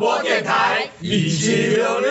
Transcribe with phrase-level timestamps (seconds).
[0.00, 2.10] 播电台，一起溜溜，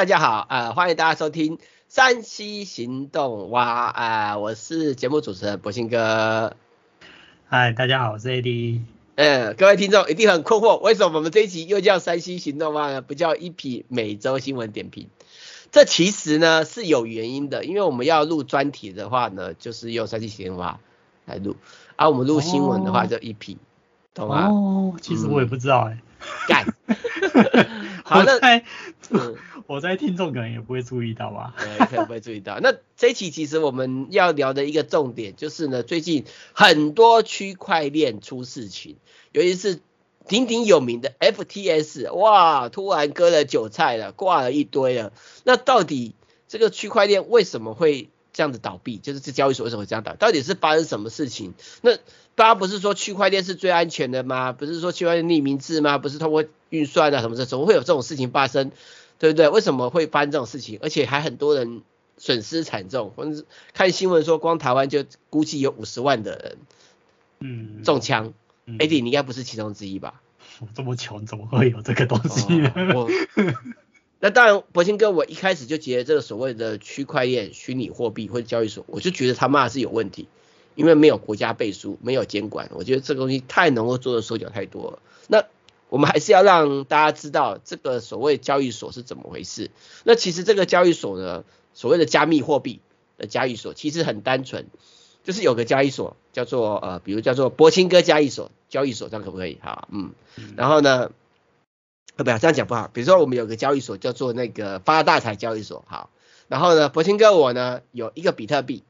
[0.00, 6.56] 大家好啊、呃，欢迎大家收听山西行动哇啊、呃，我是节目主持人博兴哥。
[7.50, 8.80] 嗨，大家好，我是 AD。
[9.16, 13.02] 嗯，各位听众一定很困惑，为什么我们这一集又叫山西行动哇呢？
[13.02, 15.06] 不叫一匹每周新闻点评？
[15.70, 20.80] 这其实呢是有原因的，因为我们要录专题的话呢，就是用山西行动哇
[21.26, 21.56] 来录，
[21.96, 23.60] 而、啊、我们录新闻的话就一匹，哦、
[24.14, 24.46] 懂吗？
[24.48, 26.00] 哦，其实我也不知道哎、欸。
[26.48, 26.96] 干、嗯。
[28.10, 28.32] 好，那
[29.10, 29.36] 嗯，
[29.70, 31.54] 我在听众可能也不会注意到吧？
[31.62, 32.58] 对，可能不会注意到。
[32.58, 38.96] 那这期其实我们要聊的一个重点就是呢，最近很多区块链出事情，
[39.30, 39.78] 尤其是
[40.26, 45.12] 鼎鼎有名的 FTS，哇，突然割了韭菜了，挂了一堆了。
[45.44, 46.16] 那到底
[46.48, 48.96] 这个区块链为什么会这样子倒闭？
[48.96, 50.16] 就是这交易所为什么会这样倒？
[50.16, 51.54] 到底是发生什么事情？
[51.82, 51.94] 那
[52.34, 54.50] 大家不是说区块链是最安全的吗？
[54.50, 55.98] 不是说区块链匿名制吗？
[55.98, 58.72] 不是通过运算啊什么的，怎么会有这种事情发生？
[59.20, 59.48] 对不对？
[59.48, 60.80] 为什么会发生这种事情？
[60.82, 61.82] 而且还很多人
[62.16, 63.12] 损失惨重。
[63.14, 66.58] 或者是看新闻说，光台湾就估计有五十万的人，
[67.38, 68.32] 嗯，中枪。
[68.66, 70.22] AD，你应该不是其中之一吧？
[70.60, 72.72] 我 这么穷，怎么会有这个东西呢？
[72.94, 73.10] 哦、我
[74.20, 80.28] 那当然，博兴哥，我一开始就觉得这个所谓的区块链、虚拟货币或者交易所，我就觉得他妈是有问题，
[80.76, 82.70] 因为没有国家背书，没有监管。
[82.74, 84.98] 我觉得这个东西太能够做的手脚太多了。
[85.90, 89.70] 那我们还是要让大家知道这个所谓交易所是怎么回事。
[90.04, 92.80] 那其实这个交易所呢，所谓的加密货币
[93.18, 94.66] 的交易所其实很单纯，
[95.24, 99.58] 就是有个交易所叫做呃，比如叫做博兴哥交易所交易所，这样可不可以？
[99.62, 100.12] 好，嗯，
[100.56, 101.10] 然后呢，
[102.16, 102.88] 呃，不要这样讲不好。
[102.92, 106.10] 比如说我们有个交易所叫做那个发大财交易所，好，
[106.48, 108.84] 然后呢，博兴哥我呢有一个比特币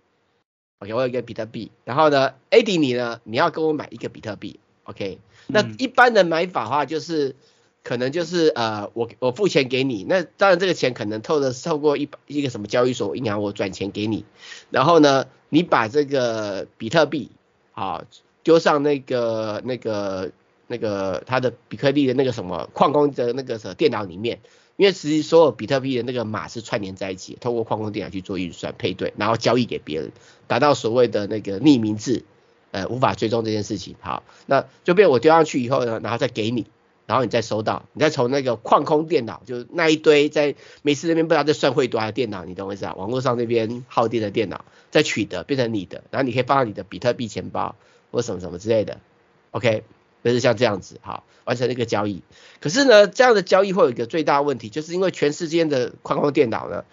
[0.81, 5.19] ，OK，我有一个比特币，然后呢，AD 你呢，你要跟我买一个比特币，OK。
[5.53, 7.37] 那一般的买法的话，就是
[7.83, 14.25] 可能就是呃，我我付钱给你，那当然这个钱可能透的透过一一个什么交易所、银行，我转钱给你，
[14.71, 17.31] 然后呢，你把这个比特币
[17.73, 18.05] 啊
[18.43, 20.31] 丢上那个那个
[20.67, 24.41] 那个它的比特币的那个什么矿工的那个什么电脑里面，
[24.77, 30.13] 因为其实所有比特币的那个码是串联在一起，透过矿工电脑去做运算配对，然后交易给别人，
[30.47, 32.25] 达到所谓的那个匿名制。
[32.73, 36.67] 呃，无法追踪这件事情，好，那就被我丢上去以后呢，然后再给你，
[37.07, 42.95] 然后你再收到，你再从那个矿工电脑，就那一堆在美斯那边不知道在算汇多少电脑，你懂我意思啊？
[42.95, 47.75] 网络上那边耗电的电脑再取得变成你的，然后你可以放到你的比特币钱包
[48.13, 48.99] 或什么什么之类的
[49.51, 49.83] ，OK，
[50.23, 52.23] 就是像这样子，好，完成那个交易。
[52.61, 56.85] 可是呢，这样的交易会有一个最大问题，就是因为全世界的矿工电脑呢，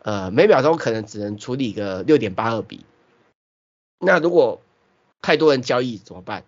[0.00, 2.86] 呃，每秒钟可能只能处理个六点八二笔，
[3.98, 4.62] 那如果
[5.26, 6.44] 太多人交易怎么办？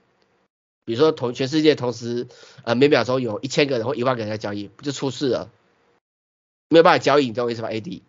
[0.84, 2.28] 比如说同全世界同时，
[2.62, 5.50] 呃，每秒钟有一千个人或一万个人在交易，不就出事了？
[6.68, 8.02] 没有办法交易，你懂我意思吧？AD，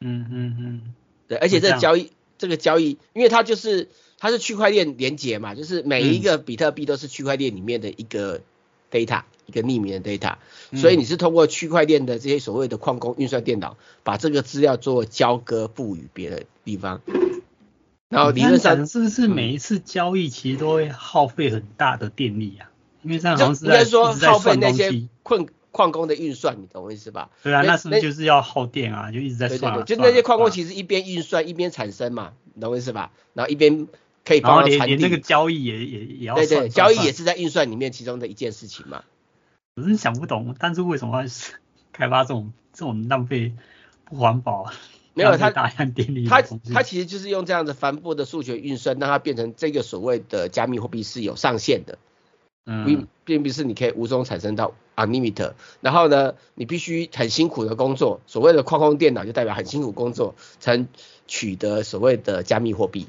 [0.00, 0.94] 嗯嗯嗯，
[1.28, 3.88] 对，而且这个交易这个交易，因为它就是
[4.18, 8.40] 它是区块链连接嘛，就是每一个比特币都是区块链里面的一个
[8.90, 10.38] data，、嗯、一个匿名的 data，
[10.74, 17.00] 所以你是通过区块链的这些所谓的矿工运算电脑，把这个资料做交割赋予别的地方。
[18.08, 22.70] 然后理论上是不是每一次交易其实都会耗费很大的电力啊？
[23.02, 27.30] 因为这样好像是应该说耗费那些矿矿工的运算，你懂我意思吧？
[27.42, 29.10] 对啊，那是不是就是要耗电啊？
[29.10, 29.76] 就一直在算、啊。
[29.76, 33.10] 对对对，就那些矿工其实一边运算一边产生嘛，你懂我意思吧？
[33.34, 33.88] 然后一边
[34.24, 34.96] 可以帮到传递。
[34.96, 36.46] 那个交易也也也要算。
[36.46, 39.04] 对对，交易也是在运算里面其中的一件事情嘛。
[39.74, 41.28] 我是想不懂，但是为什么要
[41.92, 43.52] 开发这种这种浪费
[44.04, 44.72] 不环保啊？
[45.16, 46.42] 没有它，它
[46.74, 51.96] 它其实就是用这样的帆布的数学运算，让它变成这个所谓的加密货币是有上限的，
[52.66, 55.54] 嗯，并并不是你可以无中产生到 unlimited。
[55.80, 60.86] 然后呢，你必须很辛苦的工作，所谓的矿工电脑就代表很辛苦工作，才能
[61.26, 63.08] 取得所谓的加密货币，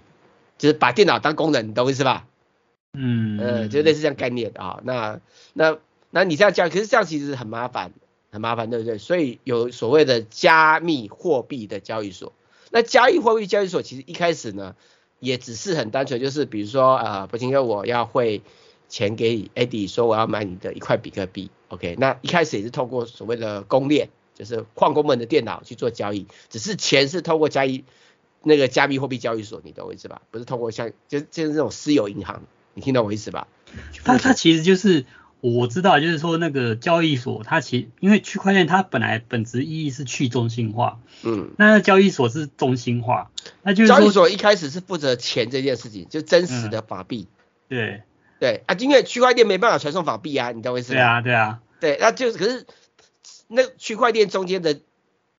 [0.58, 2.26] 就是把电脑当工人，你懂我意思吧？
[2.94, 4.80] 嗯，呃，就类似这样概念啊。
[4.86, 5.20] 那
[5.52, 5.78] 那
[6.10, 7.92] 那你这样讲，可是这样其实很麻烦。
[8.30, 8.98] 很麻烦，对不对？
[8.98, 12.34] 所以有所谓的加密货币的交易所。
[12.70, 14.76] 那加密货币交易所其实一开始呢，
[15.20, 18.42] 也只是很单纯，就是比如说，呃，博兴哥，我要汇
[18.90, 21.96] 钱给 AD，说我要买你的一块比特币，OK？
[21.98, 27.86] 那一开始也是透过所谓的公链就是矿工们的电脑去做交易，只是钱是透过交易
[28.44, 30.22] 那个加密货币交易所，你懂我意思吧？
[30.32, 33.48] 不是通过像就就是那种私有银行，你听懂我意思吧？
[34.04, 35.06] 它它其实就是。
[35.40, 43.30] 我知道，就是说那个交易所，它其实因为区块链它本来本质意义是去中心化，嗯，那交易所是中心化，
[43.62, 47.38] 那就是交易所一开始是负责钱这件事情，就真实的法币，嗯、
[47.70, 48.04] 对。
[48.40, 48.64] 对。
[48.66, 51.00] 啊，因为区块链没办法传送法币啊，你懂我意思吗？
[51.00, 52.66] 对啊对啊，对，那就是可是
[53.48, 54.80] 那区块链中间的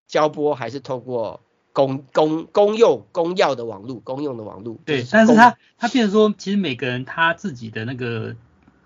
[0.06, 1.40] 交波还是透过
[1.72, 8.36] 公公公用公钥的网络，公用的网络，对，但是它它变成说，其实每个人他自己的那个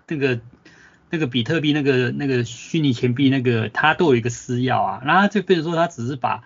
[0.07, 0.39] 那个。
[1.13, 6.43] 那个比特币，那个那个虚拟钱币，那个它都有一个私钥啊，然后就变成说他只是把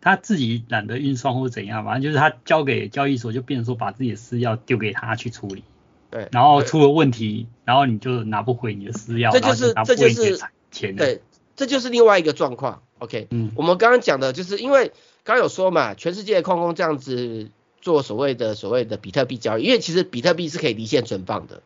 [0.00, 5.64] 他自己懒得运算或者怎样，反正就是他交给交易所，就变成说把自己的私钥丢给他去处理。
[6.12, 10.40] 对，然后出了问题，然后你就拿不回你的私钥，这就是这就是
[10.70, 10.94] 钱。
[10.94, 11.20] 对，
[11.56, 12.82] 这就是另外一个状况。
[13.00, 14.92] OK，嗯，我们刚刚讲的就是因为
[15.24, 17.48] 刚刚有说嘛，全世界的矿工这样子
[17.80, 21.62] 做所谓的所谓的比特币交易，因为其实比特币是可以离线存放的。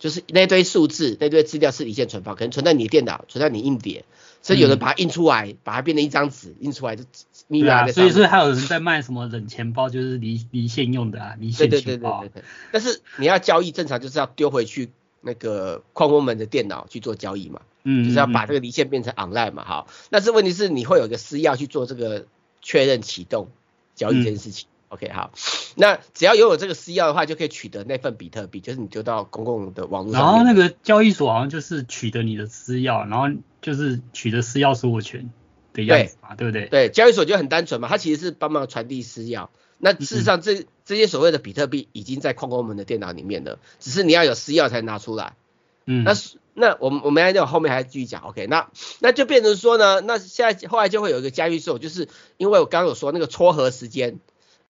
[0.00, 4.06] 就是那堆数字，那堆资料是离线存放，可能存在你的电脑，存在你硬碟，
[4.40, 7.04] 所以有人把它印出来，嗯、把它变成一张纸，印出来就
[7.48, 7.88] 密码、啊。
[7.92, 12.22] 所以说还有人在卖什么冷钱包，就是离离线用的啊，离线钱包。
[12.22, 12.44] 对对对对对对。
[12.72, 14.88] 但是你要交易，正常就是要丢回去
[15.20, 19.86] 那个矿工们的电脑去做交易嘛，嗯，就是要把这个离线变成 online 嘛，好。
[20.08, 22.26] 但是问题是你会有一个私钥去做这个
[22.62, 23.48] 确认启动
[23.94, 24.66] 交易这件事情。
[24.90, 25.30] 嗯 OK，好，
[25.76, 30.20] 那只要拥有这个私钥的话，就可以取得那份比特币，就是你丢到公共的网络上。
[30.20, 33.28] 然后那个交易所好像就是取得你的私钥，然后
[33.62, 35.30] 就是取得私钥所有权
[35.72, 36.88] 的样子嘛，对，对不对？
[36.88, 39.48] 对，交易所就很单纯嘛，它其实是帮忙传递私钥。
[39.78, 45.34] 那事实上这，这、嗯、这些所谓的比特币已经在矿工们的电脑里面了，只是你要有私钥才拿出来。
[45.86, 46.14] 嗯，那
[46.54, 52.08] 那我们我们还后面还继续讲，OK，那那就变成说呢，那现在后来就会有一个交易所，就是
[52.38, 54.18] 因为我刚刚有说那个撮合时间。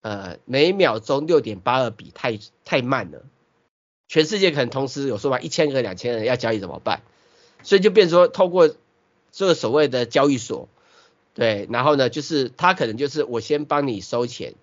[0.02, 3.22] 呃，每秒钟六点八二笔太太慢了，
[4.08, 7.02] 全世界可能同时有说吧，一千个、两千人要交易怎么办？
[7.62, 8.74] 所以就变成说，透过
[9.32, 10.68] 这个所谓的交易所，
[11.34, 14.54] 对，然后呢，就是他可能就是我先帮你收钱。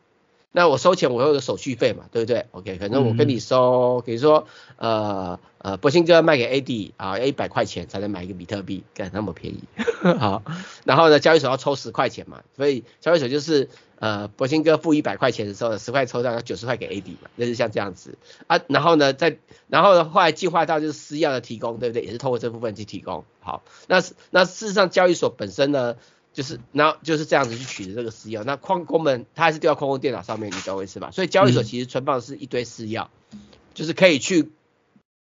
[0.53, 4.47] 那我收钱，我会有个手续费嘛，对不对？OK，可能我跟你收，比如说，
[4.77, 9.63] 呃呃，博兴哥卖给 AD 啊，要一百块钱才能买一个比特币，干那么便宜，
[10.17, 10.41] 好，
[10.83, 13.69] 然后呢，交易所要抽十块钱嘛，所以交易所就是
[13.99, 18.17] 呃，博兴哥付一百块钱的时候，十块抽到要九十块给 AD 嘛，类似像这样子
[18.47, 22.03] 啊，然后呢，再然后呢，后来计划到就是私钥的提供，对不对？
[22.03, 25.95] 也是透过这部分去提供，好，那那事实上交易所本身呢？
[26.33, 28.43] 就是，然后就是这样子去取得这个私钥。
[28.43, 31.09] 那矿工们他还是丢到矿工电脑上面，你懂我意思吧？
[31.09, 33.39] 所以交易所其实存放的是一堆私钥，嗯、
[33.73, 34.51] 就是可以去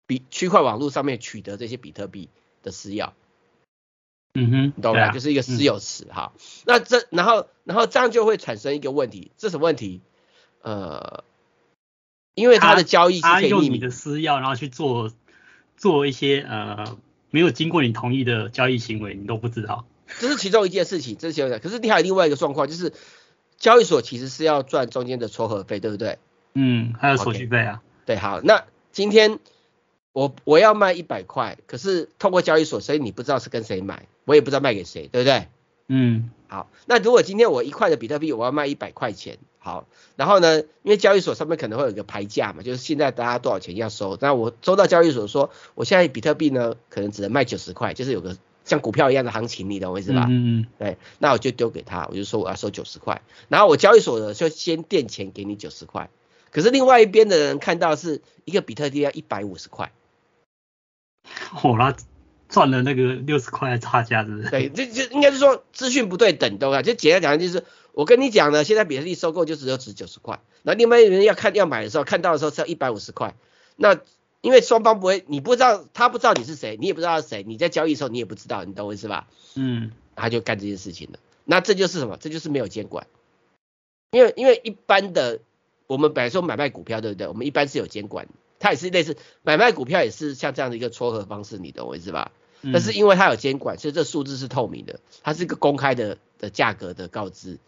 [0.07, 2.29] 比区块网络上面取得这些比特币
[2.63, 3.13] 的私钥。
[4.37, 5.07] 嗯哼，你懂了？
[5.07, 6.33] 啊、就是一个私有词哈。
[6.35, 10.01] 嗯、那这然后然后这样就会产生一个问题，这什么问题？
[10.63, 11.25] 呃，
[12.35, 15.11] 因为他的交易是可以用你的私钥，然后去做
[15.77, 16.97] 做一些呃
[17.31, 19.87] 没有经过你同意的交易行为，你都不知道。
[20.21, 21.59] 这是其中一件事情，这是其中的。
[21.59, 22.93] 可是你还有另外一个状况，就是
[23.59, 26.19] 交易所其实是要赚中间的撮合费，对不对？
[26.55, 27.83] 嗯，还有手续费啊。
[27.83, 29.41] Okay, 对，好，那今天
[30.17, 35.47] 我我要卖一百块，可是通过交易所，所以你不知道是跟谁买，我也不知道卖给谁，对不对？
[35.89, 48.37] 嗯，好，那如果今天我一块的比特币我要卖一百块钱，好，然后呢，因为交易所上面可能会有一个牌价嘛，就是现在大家多少钱要收，那我收到交易所说，我现在比特币呢可能只能卖九十块，就是有个。
[48.65, 50.27] 像股票一样的行情，你懂我意思吧？
[50.29, 50.67] 嗯嗯。
[50.77, 56.11] 对，那我就丢给他，我就说我要收九十块，然后我交易所的就先垫钱给你九十块，
[56.51, 59.93] 可是另外一边的人看到是一个比特币要一百五十块，
[61.63, 61.95] 哦，那
[62.49, 64.51] 赚了那个六十块的差价，是不是？
[64.51, 66.83] 对，就就应该是说资讯不对等，对吧？
[66.83, 73.35] 就简单讲就是，我跟你讲呢，现在比特币收购就只有值九十块，那另外一个人要看要买的时候，看到的时候是要一百五十块，
[73.77, 73.99] 那。
[74.43, 79.27] 因为双方不会，你不知道，他不知道你是谁，你也不知道是谁，你在交易的时候你也不知道，你懂我意思吧？
[79.57, 81.19] 嗯，他就干这件事情了。
[81.45, 82.17] 那这就是什么？
[82.21, 83.09] 这就是没有监管。
[84.13, 85.41] 因为因为一般的，
[85.89, 87.27] 我们本来说买卖股票，对不对？
[87.27, 92.33] 我们一般是有监管，它也是类似买卖股票，也是像这样的一个撮合方式，你懂我意思吧？
[92.63, 97.59] 嗯，但是因为它有监管，所以这数字是透明的，它是一个公开的的价格的告知。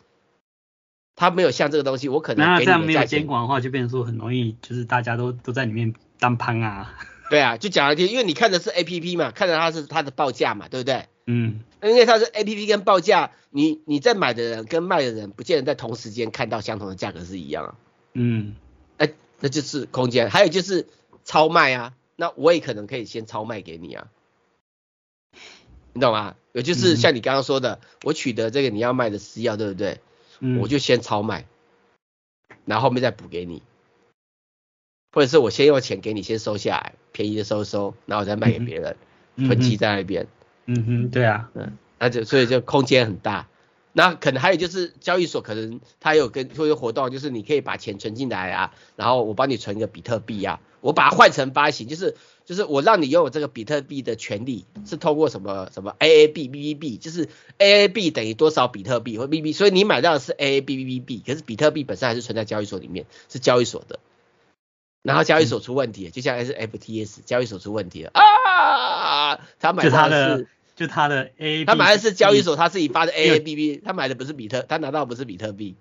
[1.16, 5.94] 它没有像这个东西，我可能那这样没有监管的话，就变成说很容易，就是大家都都在里面。
[6.20, 6.98] 当潘啊，
[7.30, 11.06] 对啊，就讲了听，因为你看的是 A P P 嘛，看的它是它的报价嘛，对不对？
[11.26, 17.74] 嗯，因为它是 A P P 跟报价，你你在买的人跟卖的人不见得在同时间看到相同的价格是一样啊。
[18.14, 18.67] 嗯，哎，
[19.40, 20.86] 那就是空间，还有就是
[21.24, 24.08] 超卖啊，那我也可能可以先超卖给你啊，
[25.92, 26.34] 你懂吗？
[26.52, 30.00] 也就是像你刚刚说的，嗯、我取得这个你要卖的私钥，对不对？
[30.40, 31.46] 嗯，我就先超卖，
[32.64, 33.62] 然后后面再补给你，
[35.12, 38.96] 或者是我先用钱给你先收下来，便宜的收收，然后再卖给别人，
[39.36, 40.26] 囤积、嗯、在那边。
[40.66, 43.48] 嗯哼，对啊，嗯，那就所以就空间很大。
[43.98, 52.14] 那可能还有就是交易所可能它有跟会有活动，就是你可以把钱存进来啊，然后我帮你存一个比特币啊，我把它换成发行，就是
[52.44, 57.28] 就是我让你拥有这个比特币的权利，是通过什么什么 AAB BBB，就是
[57.58, 63.98] AAB 等于多少比特币或 BB，所以你买到的是 AAB BBB，可是比特币本身还是存在交易所里面，是交易所的，
[65.02, 70.48] 然后交易所出问题，就像是 FTS 交易所出问题了啊，他买到的是。
[70.78, 75.74] 就他的 A，他买的是交易所他自己发的 A A B B，他买的不是比特，他拿到不是比特币。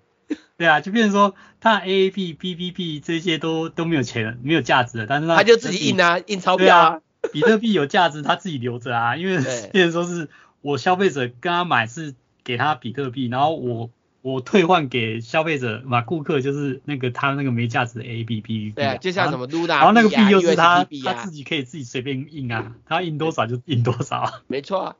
[0.56, 7.00] 对啊，就变成说他 A A B B B B 这些都都没有钱了，没有价值了，但是他他就自己印啊，印钞票啊。
[7.32, 9.36] 比特币有价值，他自己留着啊，因为
[9.72, 10.28] 变成说是
[10.62, 13.90] 我消费者跟他买是给他比特币，然后我。
[14.20, 24.42] 我退换给消费者嘛，顾客就是那个他那个没价值的 A B B，对啊，就像什么 Luna，然后那个币又是他他自己可以自己随便印啊，他印多少就印多少。
[24.48, 24.96] 没错啊，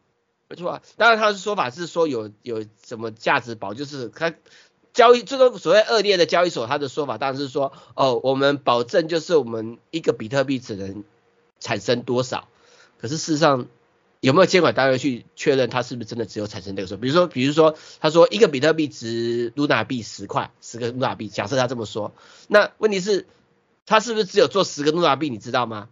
[0.49, 4.33] 没错啊，当然他的说法是说有有什么价值保，就是他
[4.93, 11.05] 交易这个所谓恶劣的交易所，他的说法当然是说哦，我们保证就是我们一个比特币只能
[11.59, 12.49] 产生多少，
[12.99, 13.67] 可是事实上。
[14.21, 16.97] 有没有监管单位去确认它是不是真的只有产生这个数？
[16.97, 22.13] 比如说，比如说，他说一个比特币值卢娜币十块，十个卢娜币，假设他这么说，
[22.49, 23.27] 那问题是，
[23.87, 25.31] 他是不是只有做十个卢娜币？
[25.31, 25.89] 你知道吗？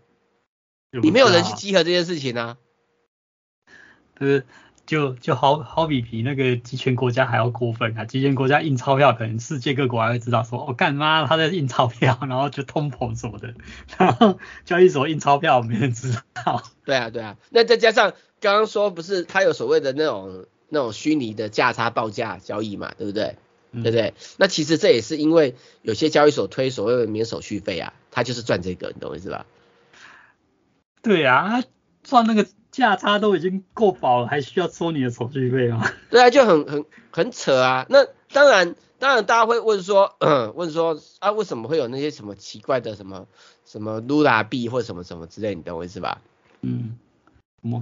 [0.91, 2.59] 你没有人去稽核这件事情呢、啊？
[4.19, 4.43] 呃，
[4.87, 8.05] 就就好好比比那个集权国家还要过分啊！
[8.05, 13.55] 集权国家印钞票，可能世界各国还会知道说，我、哦、干嘛他在印钞票，然后就通膨什么的，
[13.99, 16.63] 然后交易所印钞票没人知道。
[16.85, 23.37] 对啊，对啊，那再加上刚刚说不是他有所谓的那种那种虚拟的价差报价交易嘛，对不对？
[23.73, 24.15] 嗯、对不对？
[24.37, 29.45] 那其实这也是因为有些交易所推所谓的免手续费啊，他就是赚这个，你懂我意思吧？
[31.03, 31.65] 对啊，他
[32.05, 35.91] 赚那个价差都已经够饱了，还需要收你的手续费吗？
[36.11, 37.87] 对啊，就很很很扯啊。
[37.89, 43.27] 那当然，当然大家会问说，嗯， 问说啊，为什么会有那些什么奇怪的什么
[43.65, 46.21] 什么 Luna 币或什么什么之类，你懂我意思吧？
[46.63, 46.99] 嗯，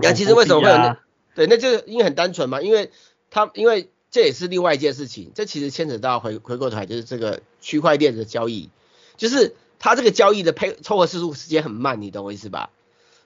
[0.00, 0.98] 那其实为什么会有那？
[1.34, 2.92] 对，那就是因为很单纯嘛，因为
[3.30, 8.70] 他因为这也是另外一件事情，这其实牵扯到回回过头来就是这个区块链的交易，
[9.16, 12.70] 就是它这个交易的配凑合次数时间很慢，你懂我意思吧？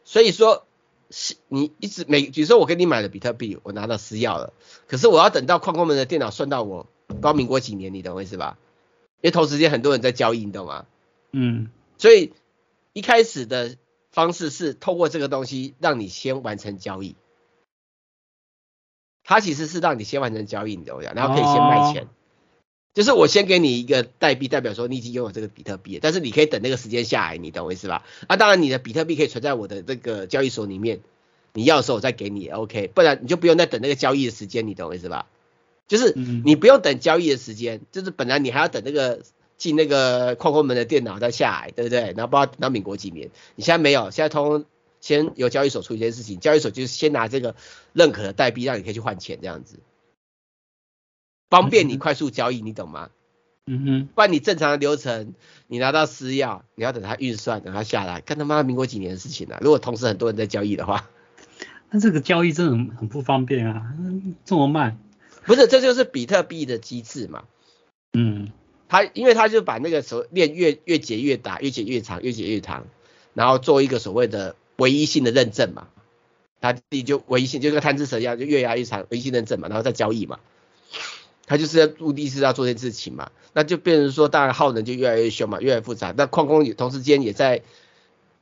[0.05, 0.63] 所以说是
[1.49, 4.53] 你一直每比如说我给你买了比特币，我拿到私钥了，
[4.87, 6.87] 可是我要等到矿工们的电脑算到我
[7.21, 8.59] 高民国几年，你懂我意思吧？
[9.21, 10.87] 因为同时间很多人在交易，你懂吗？
[11.33, 12.33] 嗯，所以
[12.93, 13.77] 一开始的。
[14.11, 17.15] 方式是透过这个东西让你先完成交易，
[19.23, 21.15] 它其实是让你先完成交易，你懂我讲？
[21.15, 22.09] 然后可以先卖钱，
[22.99, 28.05] 就是我先给你一个代币，代表说你已经拥有这个比特币，但是你可以等那个时间下来，你懂我意思吧？
[28.27, 30.99] 啊，当然你的比特币可以存在我的这个交易所里面，
[31.53, 35.27] 你要的时候我再给你，OK，不然你就不用再等那个交易的时间，你懂我意思吧？
[35.87, 36.13] 就是
[36.45, 39.23] 你不用等交易的时间，就是本来你还要等那个。
[39.59, 42.15] 进那个矿工门的电脑再下来，对不对？
[42.17, 44.65] 然后不知道等到民国几年，你现在没有，现在通
[45.01, 47.57] 先由交易所出一件事情，交易所就是先拿这个
[47.93, 49.81] 认可的代币，让你可以去换钱这样子，
[51.51, 53.11] 方便你快速交易，你懂吗？
[53.67, 54.09] 嗯哼。
[54.15, 55.35] 不然你正常的流程，
[55.67, 59.59] 你拿到私钥，你要等它运算，等它下来，看他妈民国几年的事情了、啊。
[59.63, 61.09] 如果同时很多人在交易的话，
[61.91, 63.95] 那这个交易真的很很不方便啊，
[64.45, 64.99] 这么慢。
[65.45, 67.45] 不是，这就是比特币的机制嘛。
[68.13, 68.53] 嗯。
[68.91, 72.87] 他因为他就把那个手链越越解越大，越解越长，越解越长，
[73.35, 75.89] 然后做一个所谓的唯一性的认证嘛，
[76.63, 80.41] 他自己就唯一性，就跟贪吃蛇一样，就越压越长，唯一性认证嘛，然后再交易嘛，
[81.49, 86.15] 他就是要目的是要做这件事情嘛，那就变成说，当然耗能就越来越凶嘛，越来越复杂。
[86.17, 87.63] 那矿工也同时间也在，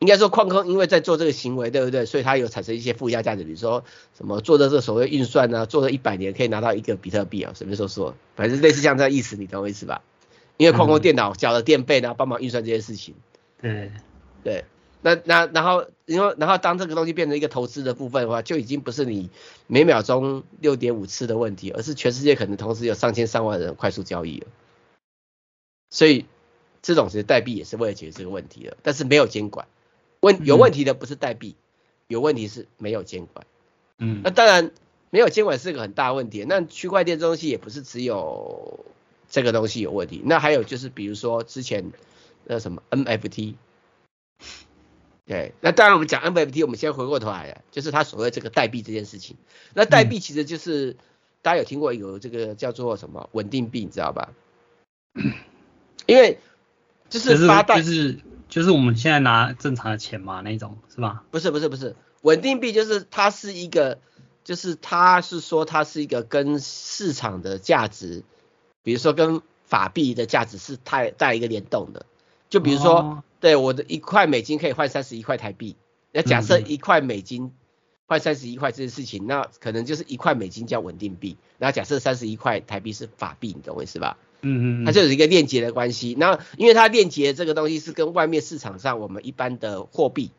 [0.00, 2.04] 应该说矿工因为在做这个行为，对不对？
[2.04, 3.84] 所以他有产生一些附加价值，比如说
[4.16, 10.02] 什么做的这所谓运算呢，做了一百年可以拿到一个比特币啊，随便说说，反正类似像这样意思，你懂我意思吧？
[10.56, 13.14] 因为矿工电脑缴了电费，然后帮忙运算这些事情。
[13.60, 13.92] 对
[14.42, 14.64] 对，
[15.06, 19.30] 那那然后因为然后当这个东西变成一个投资的部分的话，就已经不是你
[19.68, 24.48] 每秒钟六点五次的问题，而是全世界可能同时有上千上万人快速交易了。
[25.90, 26.26] 所以
[26.82, 29.68] 这种其实代币也是为了解决这个问题的，但是没有监管。
[30.20, 31.54] 问有问题的不是代币，
[32.08, 33.46] 有问题是没有监管。
[33.98, 34.72] 嗯，那当然
[35.10, 36.44] 没有监管是个很大问题。
[36.48, 38.84] 那区块链这东西也不是只有。
[39.28, 41.90] 这个东西有问题，那还有就是比如说之前
[42.44, 43.54] 那什么 NFT，
[45.26, 49.36] 对，那当然我们讲 NFT，我们先回过头来了，就是他所谓这个代币这件事情。
[49.74, 50.96] 那代币其实就是、嗯、
[51.42, 54.32] 大家有听过有这个叫做什么稳定币，你知道吧？
[56.06, 56.38] 因为
[57.08, 61.24] 就是发代、就是，就是就是我们现在拿正常的钱嘛，那种是吧？
[61.32, 63.98] 不是不是不是，稳定币就是它是一个，
[64.44, 68.22] 就是它是说它是一个跟市场的价值，
[68.84, 72.06] 比如说跟法币的价值是太带一个联动的，
[72.48, 72.94] 就比如说。
[72.94, 75.76] 哦对，我的一块美金可以换三十一块台币。
[76.10, 77.52] 那假设一块美金
[78.06, 81.36] 换三十一块这件事情，嗯、那可能就是一块美金叫稳定币。
[81.58, 84.16] 那假设三十一块台币是法币，你懂我意思吧？
[84.40, 86.16] 嗯嗯，它就有一个链接的关系。
[86.18, 90.30] 那因为它链接这个东西是跟外面市场上我们一般的货币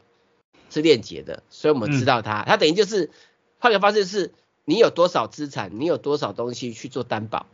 [0.72, 2.42] 是链接的，所以我们知道它。
[2.42, 3.12] 嗯、它等于就是
[3.60, 4.34] 换个方式是，
[4.66, 7.46] 你有多少资产，你有多少东西去做担保。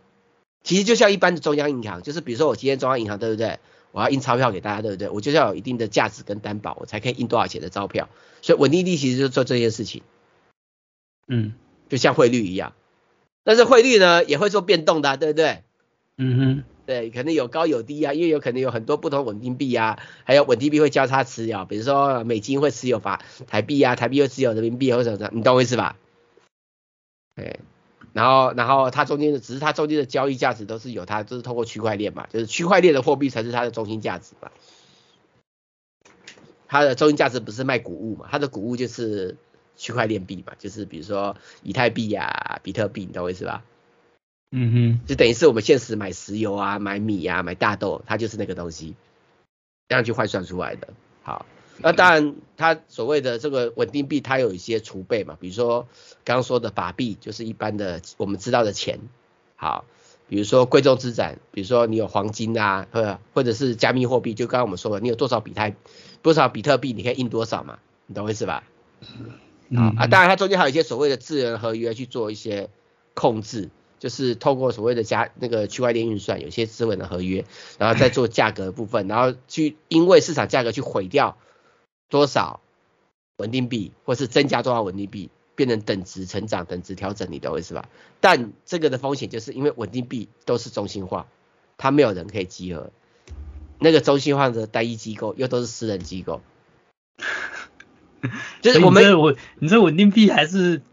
[0.64, 3.60] 其实就像一般的中央银行，就是比如说我今天中央银行，对不对？
[3.94, 5.08] 我要印钞票给大家，对不对？
[5.08, 8.10] 我就是要有一定的价值跟担保，我才可以印多少钱的钞票。
[8.42, 10.02] 所以稳定币其实就做这件事情，
[11.28, 11.54] 嗯，
[11.90, 12.74] 就像汇率一样。
[13.44, 15.64] 但是汇率呢也会做变动的啊，对不对？
[16.18, 25.96] 嗯哼，对，可能有高有低啊，因为有可能有很多不同稳定币啊，还有稳定币会交叉持有，比如说美金会持有法台币啊，台币会持有人民币或者什么，你懂我意思吧？
[27.36, 27.60] 对。
[28.14, 34.52] 然后，然后它中间的只是它中间的交易价值都是有它，就是通过区块链嘛，就是区块链的货币才是它的中心价值嘛。
[36.68, 39.36] 它的中心价值不是卖谷物嘛，它的谷物就是
[39.76, 43.64] 区块链币嘛，就是比如说以太币呀、啊、比特币，你懂我意思吧？
[44.52, 48.96] 嗯哼，就等于是我们现实买石油啊、买米啊、买大豆，它就是那个东西，
[49.88, 50.90] 这样去换算出来的。
[51.24, 51.46] 好。
[51.84, 55.86] 那当然，它所谓的这个稳定币，它有一些储备嘛，比如说
[56.24, 59.02] 刚刚说的法币，就是一般的我们知道的钱，
[59.58, 59.84] 好，
[60.30, 65.74] 比如说贵重资产，比如说你有黄金啊，或或者是加密货币，就刚刚我们说的，你有多少比特
[66.22, 68.64] 多少比特币，你可以印多少嘛，你懂我意思吧？
[69.76, 72.70] 好啊，当然它中间还有一些所谓的智能合约去做一些
[73.14, 73.70] 控制，
[74.00, 77.44] 就是透过所谓的加那个区块链运算，有些智能的合约，
[77.78, 81.36] 然后再做价格的部分，然后去因为市场价格去毁掉。
[82.14, 82.60] 多少
[83.38, 87.90] 稳定币，或是增加多少稳定币，变成等值成长、等值调整，你懂我意思吧？
[88.22, 91.26] 但这个的风险就是因为稳定币都是中心化，
[91.76, 92.92] 它没有人可以集合，
[93.80, 96.44] 那个中心化的单一机构又都是私人机构，
[98.62, 100.84] 就是我们我你这稳定币还是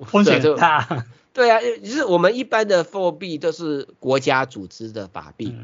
[0.00, 5.54] 风险很大，对啊，就是我们一般的货币都是国家组织的法币，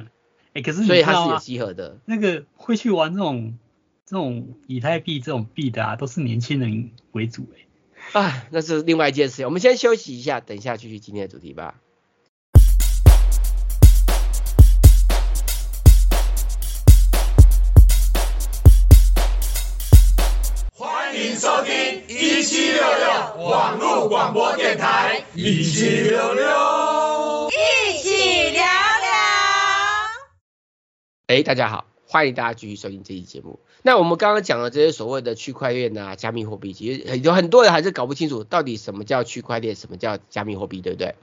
[0.53, 3.59] 哎、嗯，可是所以它是有集合的，那个会去玩这种。
[4.05, 8.21] 这种以太币这种币的啊，都是年轻人为主哎。
[8.21, 9.45] 啊，那是另外一件事。
[9.45, 11.77] 我们先休息一下，等一下继续今天的主题吧。
[20.75, 28.67] 欢迎收听一七六六网络广播电台，一七六六，一起聊聊。
[31.29, 31.92] 哎，大家好。
[32.13, 33.59] 欢迎大家继续收听这期节目。
[33.81, 41.15] 那我们刚刚讲的这些所谓的区块链啊、加密货币，其实有很多人还是搞不清楚到底什么叫区块链，什么叫加密货币，对不对？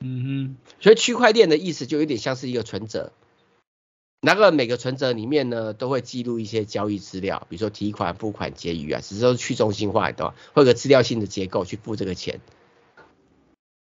[0.00, 0.56] 嗯哼。
[0.80, 3.10] 所以区块链的意思就有点像是一个存折，
[4.20, 10.34] 那个每个存折里面呢都会记录一些交易资料，比如说提款、付款、结余啊，只是说去中心化，对吧？
[10.52, 12.42] 会有个资料性的结构去付这个钱，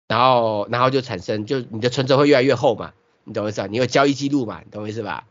[0.07, 2.93] 然后然后就产生，就你的存折会越来越厚嘛，
[3.25, 3.67] 你懂我意思吧？
[3.67, 5.27] 你有交易记录嘛，你懂我意思吧？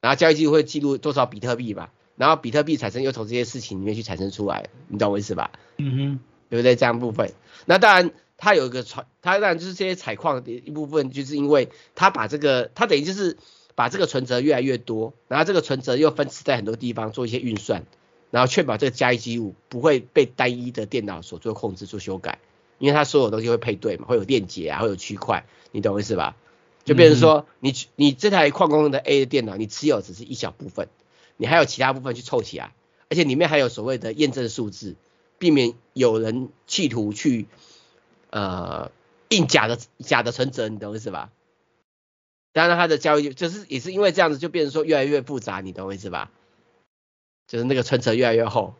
[0.00, 5.50] 然后交易记录会记录多少比特币吧，然后比特币产生又从这些事情里面去产生出来，你懂我意思吧？
[5.76, 6.76] 嗯哼，对不对？
[6.76, 7.32] 这样部分，
[7.66, 13.36] 那当然它有一个传，它当然就是这些采矿的一部分，就是因为它把这个，它等于就是
[13.74, 17.84] 把这个存折越来越多，然后这个存折又分支在很多地方做一些运算，
[18.30, 22.38] 然后确保这个交易记录不会被单一的电脑所做控制做修改，
[22.78, 26.36] 因为它所有东西会配对嘛，会有链接啊，会有区块，你懂我意思吧？
[26.88, 30.88] 就变成说，你你这台矿工的 A 的电脑，你持有只是一小部分，
[31.36, 32.72] 你还有其他部分去凑起来，
[33.10, 34.96] 而且里面还有所谓的验证数字，
[35.38, 37.46] 避免有人企图去
[38.30, 38.90] 呃
[39.28, 41.30] 印假的假的存折，你懂我意思吧？
[42.54, 46.30] 当然，它的交易就是也是因为这样子，就变成说越来越复杂，你懂我意思吧？
[47.46, 48.74] 就是那个存折越来越厚，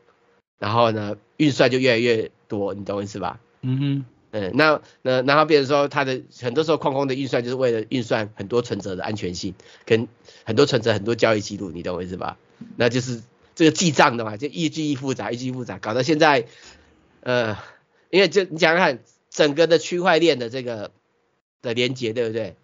[0.59, 3.39] 然后呢，运算就越来越多，你懂我意思吧？
[3.61, 4.05] 嗯哼。
[4.31, 10.07] 嗯，那那然后变成说，它的很多时候矿工的运算就是为了运算很多存折的安全性，跟
[10.45, 12.37] 很多存折很多交易记录，你懂我意思吧？
[12.77, 13.23] 那就是
[13.55, 16.47] 这个记账的嘛，就一记一复杂，一记一复杂，搞到现在，
[17.21, 17.57] 呃，
[18.11, 18.99] 因为就你想想看，
[19.31, 20.91] 整个的区块链的这个
[21.63, 22.57] 的连接，对不对？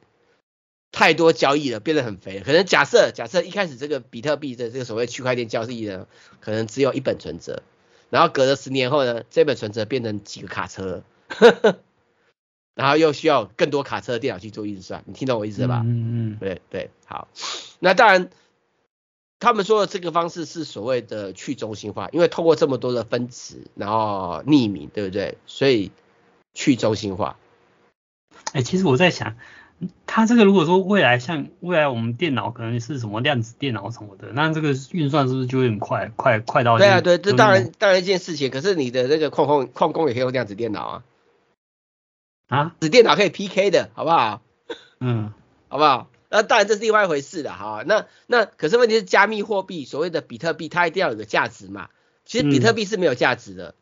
[0.93, 2.41] 太多交易了，变得很肥。
[2.45, 6.07] 可能假设假设一开始这个比特币的这个所谓区块链交易呢，
[6.41, 7.65] 可能只有一本存折，
[8.11, 11.03] 然后隔了十年后呢，这本存折变成几个卡车，
[12.75, 15.05] 然后又需要更多卡车的电脑去做运算。
[15.07, 15.83] 你听懂我意思吧？
[15.85, 17.29] 嗯嗯，对对，好。
[17.79, 18.31] 那当然，
[19.39, 25.39] 他们说的这个方式是所谓的去中心化，因为透过这么多的分词，然后匿名，对不对？
[25.47, 25.93] 所以
[26.53, 27.37] 去中心化。
[28.53, 29.37] 哎、欸，其实我在想。
[30.07, 36.79] 它这个如果说未来像未来我们电脑可能是什么量子电脑什么的，那这个运算是不是就会很快快快到？
[36.79, 38.51] 对啊，对，这当然当然一件事情。
[38.51, 41.03] 可是你的那个矿工矿工也可以用量子电脑啊，
[42.49, 44.43] 啊，子电脑可以 PK 的好不好？
[45.01, 45.33] 嗯，
[45.69, 46.11] 好不好？
[46.29, 47.85] 那当然这是另外一回事了哈。
[47.87, 51.89] 那那可是问题是加密货币所谓的比特币，它一定要有个价值嘛？
[52.25, 53.75] 其实比特币是没有价值的，嗯、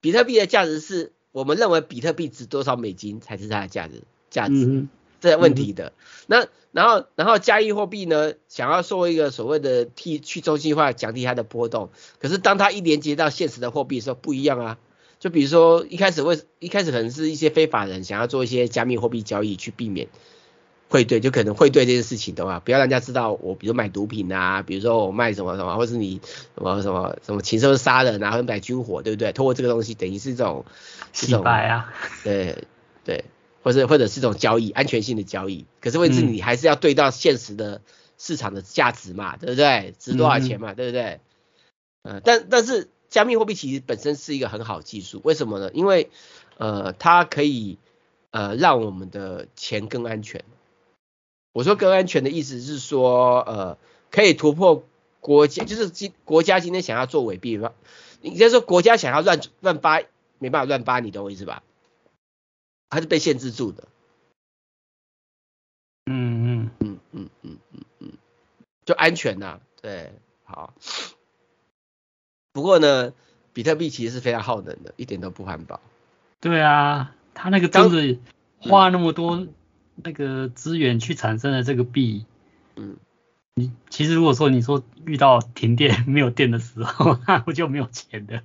[0.00, 4.02] 比特币的价值是我们认为比特币值多少美金才是它的价值。
[4.30, 4.88] 价值、嗯、
[5.20, 5.92] 这问题的，
[6.28, 14.78] 那然后然后加密货币呢，想要做一个所谓的替去中心化，降低它的波动，可是当它一连接到现实的货币的时候不一样啊，
[15.20, 20.08] 就比如说一开始为一开始可能是一些非法人想要做一些加密货币交易去避免
[20.88, 26.20] 汇兑，就可能汇兑这件事情的话，不要让人家知道我比如买毒品啊，比如说我卖什么什么，或是你
[26.56, 29.30] 什么什么什么禽兽杀人啊，或者买军火，对不对？
[29.32, 30.64] 通过这个东西等于是这种
[31.12, 32.64] 洗白啊，对
[33.04, 33.24] 对。
[33.62, 37.82] 或者或者是这种交易安全性的交易，可是问题是你还是要对到现实的
[38.16, 39.94] 市场的价值嘛，嗯、对不对？
[39.98, 41.20] 值多少钱嘛，嗯、对不对？
[42.04, 45.70] 呃，但但是加密货币其实本身是一个很好技术，为什么呢？
[45.74, 46.10] 因为
[46.56, 47.78] 呃，它可以
[48.30, 50.44] 呃让我们的钱更安全。
[51.52, 53.78] 我说更安全的意思是说，呃，
[54.10, 54.84] 可以突破
[55.20, 57.72] 国家，就是今国家今天想要做伪币嘛，
[58.22, 60.00] 你就是说国家想要乱乱发，
[60.38, 61.64] 没办法乱发，你懂我意思吧？
[62.88, 63.88] 它是被限制住的，
[66.06, 68.12] 嗯嗯嗯嗯嗯嗯嗯，
[68.84, 70.12] 就安全呐、啊，对，
[70.44, 70.72] 好。
[72.52, 73.12] 不过呢，
[73.52, 75.80] 比特币其实是非常耗能的，一点都不环保。
[76.40, 78.18] 对啊，它那个真的
[78.58, 79.46] 花那么多
[79.96, 82.24] 那个资源去产生了这个币，
[82.76, 82.96] 嗯，
[83.54, 88.42] 你其实如果说你说遇到停电没有电的时候， 那不就没有钱的？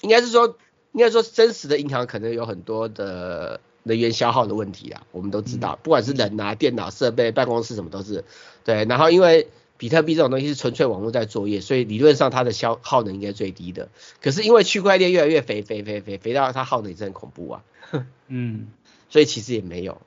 [0.00, 0.56] 应该是说。
[0.94, 8.26] 应该说，真实的银行可能有很多的能源消耗的问题啊，我们都知道，不管是人啊、电脑设备、办公室什么都是。
[8.62, 9.48] 对，然后因为
[9.82, 13.88] 比特币这种东西是纯粹网络在作业，所以理论上它的消耗能应该最低的。
[14.20, 17.64] 可是因为区块链越来越肥，肥肥肥肥到它耗能也是很恐怖啊。
[18.28, 18.68] 嗯，
[19.10, 20.00] 所以其实也没有。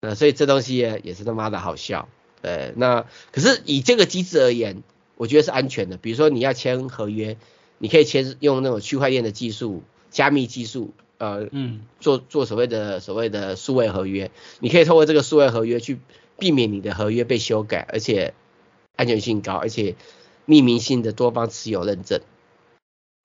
[0.00, 2.08] 那所以这东西也也是他妈的好笑。
[2.40, 4.84] 对，那可是以这个机制而言，
[5.16, 5.96] 我觉得是安全的。
[5.96, 7.36] 比如说你要签合约，
[7.78, 9.82] 你可以签用那种区块链的技术。
[10.08, 15.98] 加密技术，呃，嗯，做做所谓的所谓的数位合约，你可以透过这个数位合约去
[16.38, 18.32] 避免你的合约被修改，而且
[18.96, 19.94] 安全性高，而且
[20.46, 22.20] 匿名性的多方持有认证。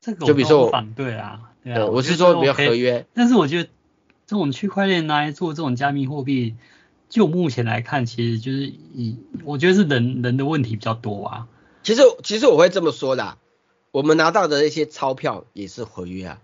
[0.01, 3.69] 这个就比如说我反对啊，对啊，呃、我是说比较合约，但是我觉得
[4.27, 6.55] 这种区块链拿来做这种加密货币，
[7.09, 11.47] 就目前来看，其实就是以我觉得是人人的问题比较多啊。
[11.83, 13.37] 其实其实我会这么说的，
[13.91, 16.41] 我们拿到的那些钞票也是合约啊。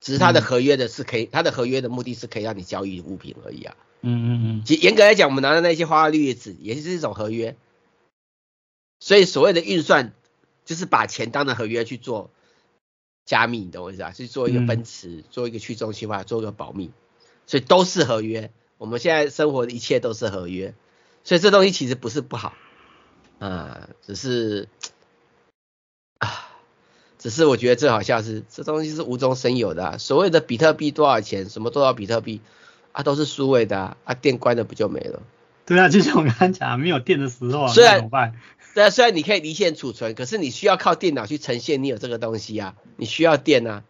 [0.00, 3.74] 只是它的合约的是可以，它的合约的目的是可以让你交易物品而已啊。
[4.02, 4.62] 嗯嗯嗯。
[4.64, 7.56] 其实严格来讲，我们拿的那些花花绿绿纸也是一种合约。
[9.00, 10.12] 所以所谓的运算，
[10.64, 12.30] 就是把钱当成合约去做
[13.24, 14.10] 加密，你懂我意思啊？
[14.10, 16.90] 去做一个分词，做一个去中心化，做一个保密，
[17.46, 18.50] 所以都是合约。
[18.76, 20.74] 我们现在生活的一切都是合约，
[21.24, 22.54] 所以这东西其实不是不好，
[23.38, 24.68] 啊，只是
[26.18, 26.44] 啊。
[27.20, 29.98] 只是我觉得最好笑是，这东西是无中生有的啊。
[29.98, 32.40] 所谓的比特币多少钱，什么多少比特币
[32.92, 35.20] 啊，都是数位的啊，啊电关了不就没了？
[35.66, 38.40] 对啊，就像我刚刚讲，没有电的时候啊，虽然怎么办？
[38.78, 43.82] 对啊，虽然你可以离线储存，可是你需要靠电脑去呈现你有这个东西啊，你需要电啊，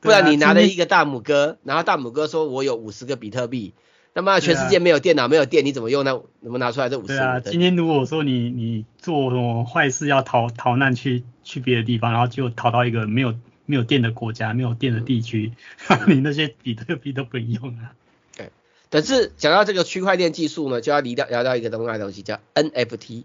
[0.00, 3.72] 不然你拿了一个大拇哥，然后大拇哥说我有五十个比特币。
[4.14, 6.20] 那么全世界没有电脑、啊、没有电，你怎么用呢？
[6.42, 7.16] 怎么拿出来这五十？
[7.16, 15.52] 对啊，今天如果说你你做什么坏事要逃逃难去去别的地方，然后就逃到一个没有没有电的国家、没有电的地区，
[15.88, 17.94] 嗯、 你那些比特币都不能用啊。
[18.36, 18.50] 对，
[18.90, 23.22] 但是讲到这个区块链技术呢，就要离到聊到一个东西叫 NFT。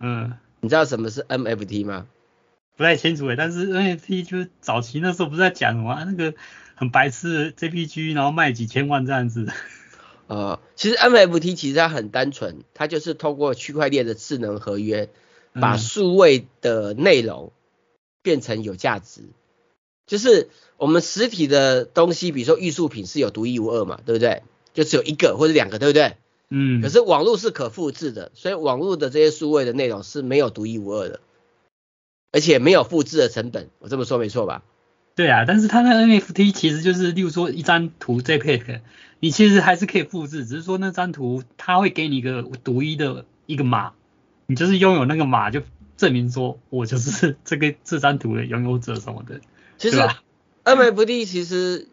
[0.00, 2.06] 嗯，你知道什么是 NFT 吗？
[2.76, 6.34] 不太清楚诶，但是 NFT 就是早期那时候不是在讲什么那个。
[6.80, 9.48] 很白痴的 JPG，然后卖几千万这样子。
[10.28, 15.10] 呃，其实 NFT 其实它很单纯，它就是透过区块链的智能合约，
[15.54, 17.50] 把数位的内容
[18.22, 19.22] 变成有价值。
[19.22, 19.34] 嗯、
[20.06, 24.44] 就是我们实体的东西，比如说艺术品是有独一无二嘛，对不对？
[24.72, 26.14] 就只有一个或者两个，对不对？
[26.50, 31.20] 嗯，可是网络是可复制的，所以网络的这些数位的内容是没有独一无二的，
[32.32, 34.62] 而且没有复制的成本，我这么说没错吧？
[35.14, 38.80] 对啊，但是它那 NFT 其实就是，例如说一张图 JPEG，
[39.18, 43.92] 你其实还是可以复制，只是说那张图它会给你一个独一的一个码，
[44.46, 45.60] 你就是拥有那个码，就
[45.96, 49.40] 证明说我就是这个这张图的拥有者什么的。
[49.76, 49.98] 其实
[50.64, 51.88] NFT 其实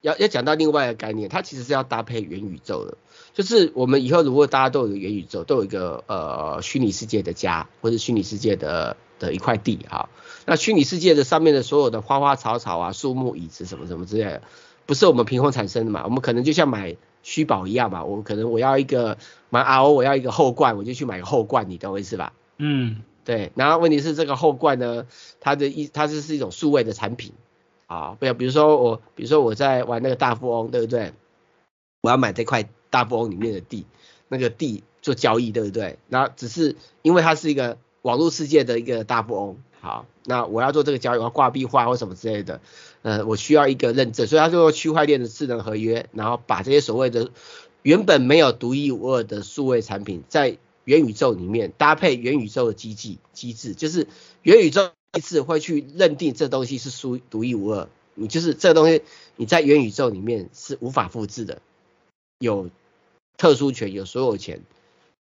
[0.00, 2.96] 要要讲到另外一个概念，它其实是要搭配元宇宙的。
[3.34, 10.08] 就是我们以后如果大家都有元宇宙，都有一个呃虚拟世界的家，或者虚拟世界的的一块地哈，
[10.46, 14.42] 那虚拟世界的上面的所有的花花草草啊、树木、椅子什么什么之类的，
[14.86, 16.02] 不是我们凭空产生的嘛？
[16.04, 19.18] 我们可能就像买虚宝一样嘛，我可能我要一个
[19.50, 22.32] 买 RO，我要一个后冠，我就去买个后冠，你懂我意思吧？
[22.58, 23.52] 嗯，对。
[23.54, 25.06] 然后问题是这个后冠呢，
[25.40, 27.32] 它的一它是是一种数位的产品
[27.86, 31.12] 啊，不要比如说我，比如说我在玩那个大富翁，对不对？
[32.02, 32.68] 我要买这块。
[32.88, 33.84] 大富翁里面的地，
[34.28, 35.98] 那个地做交易，对不对？
[36.08, 42.60] 那只是因为它是一个网络世界的一个大富翁，好，那我要做这个交易，我要挂壁画或什么之类的，
[43.02, 47.30] 呃，我需要一个认证，所以它就用区块链的智能合约，然后把这些所谓的
[47.82, 54.06] 原本没有独一无二的数位产品，在元宇宙里面搭配元宇宙的机器机制，就是
[54.42, 59.02] 元宇宙机制会去认定这东西是属独一无二，你就是这个东西
[59.36, 61.60] 你在元宇宙里面是无法复制的，
[62.38, 62.70] 有。
[63.38, 64.62] 特殊权有所有权，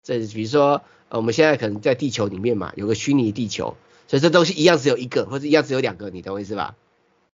[0.03, 3.75] 这比如说，呃，我们现在可能在地球里面嘛，有个虚拟地球，
[4.07, 6.75] 所以这东西一样只有一个，或者一样只有两个，你懂我意思吧？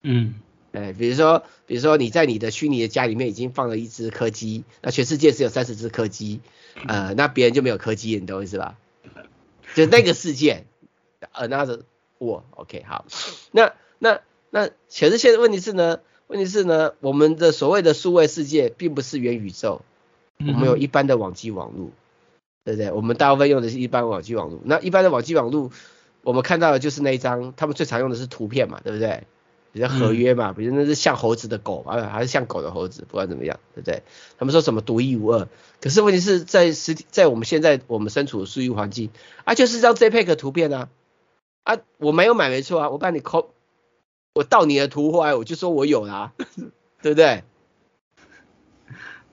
[0.04, 0.36] 嗯，
[0.74, 6.41] 哎，比如说，比如说你在你的虚拟的家里面已经放了一只柯基，那全世界只有三十只柯基，
[6.88, 8.78] 呃，那别人就没有柯基，你懂我意思吧？
[9.74, 10.65] 就那个世界
[11.34, 11.82] ，another
[12.19, 13.06] world，OK，好，
[13.51, 19.82] 那那那，其实现在问题是呢，问题是呢，我们的所谓的数位世界并不是元宇宙。
[20.39, 21.89] 我们有一般的网际网络，
[22.63, 22.91] 对不对？
[22.91, 24.60] 我们大部分用的是一般网际网络。
[24.63, 25.71] 那一般的网际网络，
[26.21, 29.23] 我们看到的就是那一张，他们最常用的是图片嘛，对不对？
[29.73, 34.01] 比较合约嘛，比如那是像猴子的狗啊，还是像狗的猴子，不管怎么样，对不对？
[34.38, 35.47] 他们说什么独一无二，
[35.82, 39.10] 可是问题是在实体，在我们现在我们身处的数据环境
[39.43, 40.89] 啊，就是张 JPEG 图片啊，
[41.67, 43.53] 啊，我没有买没错啊，我帮你抠，
[44.34, 46.32] 我盗你的图回来，我就说我有啦，
[47.03, 47.43] 对不对？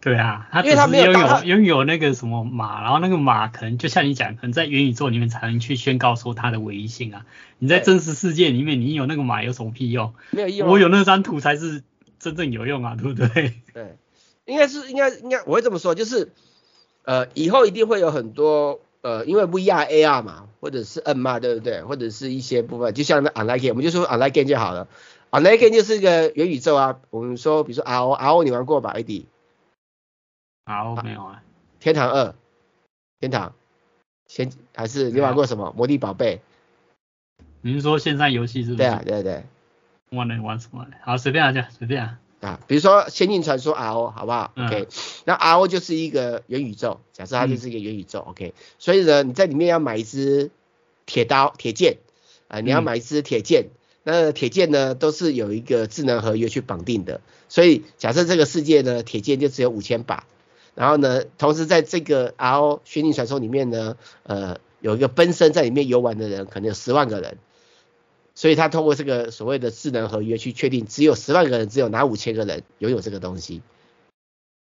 [0.01, 7.25] 对啊，他只是拥有拥有那个什么码，然后那个码可能就像你讲，可能在元宇宙里面才能去宣告说它的唯一性啊。
[7.59, 10.13] 你在真实世界里面，你有那个码有什么屁用？
[10.31, 10.69] 没有用。
[10.69, 11.85] 我有那张图才是
[12.19, 13.55] 真正有用啊，对不对？
[13.73, 13.97] 对，
[14.45, 16.33] 应该是应该应该我会这么说，就是
[17.05, 21.83] 呃以后一定会有很多呃因为 VR AR 嘛，或者是 N 嘛，对不对？
[21.83, 24.89] 或者是一些部分，就像那 Online Game，我们就说 Online Game 就好了。
[25.31, 26.99] Online Game 就是一个元宇宙啊。
[27.11, 29.27] 我们说比如说 RO RO 你玩过吧，AD？
[30.65, 31.43] 好，没有啊。
[31.81, 32.35] 天堂二，
[33.21, 33.53] 天堂，
[34.27, 35.75] 先还是你玩过什么？
[35.77, 36.41] 魔力宝贝。
[37.61, 38.77] 您说现在游戏是不是？
[38.79, 39.45] 对啊，对对。
[40.11, 40.87] 玩了玩什么？
[41.03, 42.19] 好，随便啊，就随便啊。
[42.45, 44.89] 啊，比如说仙境传说 RO，好不好、嗯、？OK。
[45.25, 48.55] 那 RO 就是一个元宇宙，假设它就是一个元宇宙、嗯、，OK。
[48.79, 50.51] 所以呢，你在里面要买一支
[51.07, 51.97] 铁刀、铁剑
[52.49, 53.71] 啊，你要买一支铁剑，
[54.05, 57.23] 嗯、那铁剑呢都是有一个智能合约去绑定的。
[57.49, 60.27] 所以假设这个世界呢，铁剑就只有五千把。
[60.75, 67.39] 然后呢，同时在这个 RO 仙境传说里面呢，呃，有一个分身在里面游玩的人，可能有十万个人，
[68.45, 73.63] 所以他通过这个所谓的智能合约去确定，只有十万个人，只有哪五千个人拥有这个东西，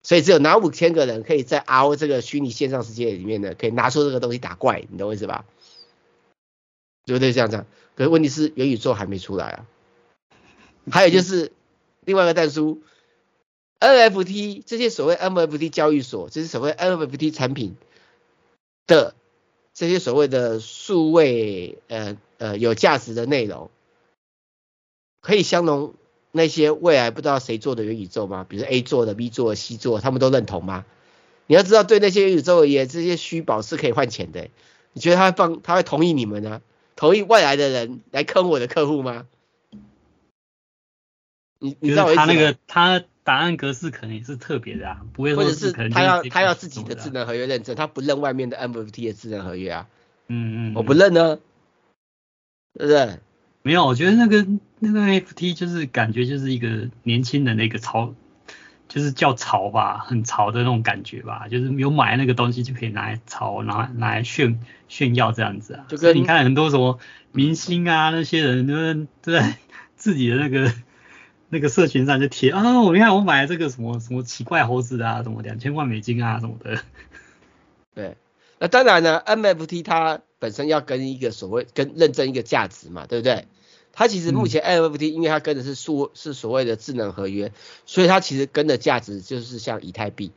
[0.02, 5.44] 所以只有哪五千个人可以在 RO 这个虚拟线上世界里面呢，可以拿出这个东西打怪，你懂我意思吧？
[7.04, 7.34] 对不对？
[7.34, 9.66] 这样讲，可是问题是元宇宙还没出来啊，
[10.90, 11.52] 还有就是
[12.06, 12.80] 另外一个蛋叔。
[13.80, 17.76] NFT 这些所谓 NFT 交易所，这些所谓 NFT 产品
[18.86, 19.14] 的
[19.74, 23.70] 这些所谓的数位呃呃有价值的内容，
[25.24, 25.94] 可以相容
[26.32, 28.44] 那些未来不知道谁做的元宇宙吗？
[28.46, 30.84] 比如 A 做的、B 做的、C 做的，他们都认同吗？
[31.46, 34.48] 你要知道，对那些元宇宙而言，这些虚宝是可以换钱的。
[34.92, 36.60] 你觉得他会放他会同意你们呢？
[36.96, 39.26] 同意外来的人来坑我的客户吗？
[41.58, 42.18] 你你知道我意思？
[42.18, 43.02] 他那个他。
[43.24, 49.88] 答案格式可能也是特别的啊，不会说是可能是他要他要自己的智能合约认证，他不认外面的 MFT 的智能合约啊。
[50.28, 51.38] 嗯嗯，我不认呢，
[52.74, 53.18] 对不对？
[53.64, 54.46] 没有，我觉得那个
[54.78, 58.14] 那个 NFT 就是感觉就是一个年轻人的一个潮，
[58.88, 65.86] 就是叫潮吧，很潮的那种感觉吧，就是有买那个东西就可以拿来潮，拿拿来炫炫耀这样子啊。
[65.88, 67.00] 就跟你看很多什么
[67.32, 69.56] 明星啊那些人，就是在
[69.96, 70.72] 自己的那个。
[71.50, 76.80] 那个社群上就贴啊，我你看我买了这个什么什么奇怪猴子啊，什么两千万美金啊什么的。
[77.94, 78.16] 对，
[78.64, 83.46] 那当然呢，NFT 它本身要跟一个所谓跟认证一个价值嘛，对不对？
[83.92, 87.52] 它其实目前 NFT 因为它跟的是数是所谓的智能合约，
[87.84, 90.32] 所以它其实跟的价值就是像以太币，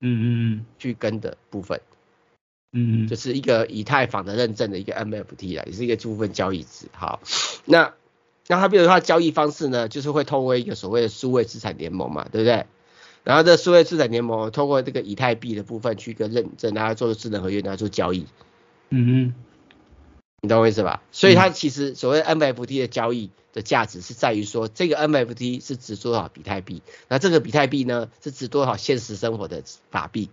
[0.00, 1.82] 嗯嗯嗯，去跟的部分，
[2.72, 6.86] 嗯，就是一个以太坊的认证的一个 NFT 啦，也是一个部分交易值。
[6.92, 7.20] 好，
[7.66, 7.92] 那
[8.46, 12.64] 那它比如说它交易方式呢，就是会通过一个所谓的数位资产联盟嘛，对不对？
[13.24, 18.26] 然后这数位资产联盟通过这个以太币的部分去一个认证，然后做智能合约，然后做交易，
[18.90, 19.34] 嗯嗯。
[20.42, 21.02] 你懂我意思吧？
[21.10, 30.28] 所以它其实所谓 NFT 的交易的价值是在于说，这个 NFT 是值多少比特币，那这个比特币呢是值多少现实生活的法币，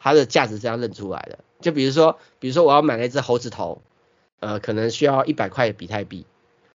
[0.00, 1.38] 它的价值是这样认出来的。
[1.60, 3.82] 就比如说，比如说我要买那只猴子头，
[4.40, 6.26] 呃，可能需要一百块的比特币，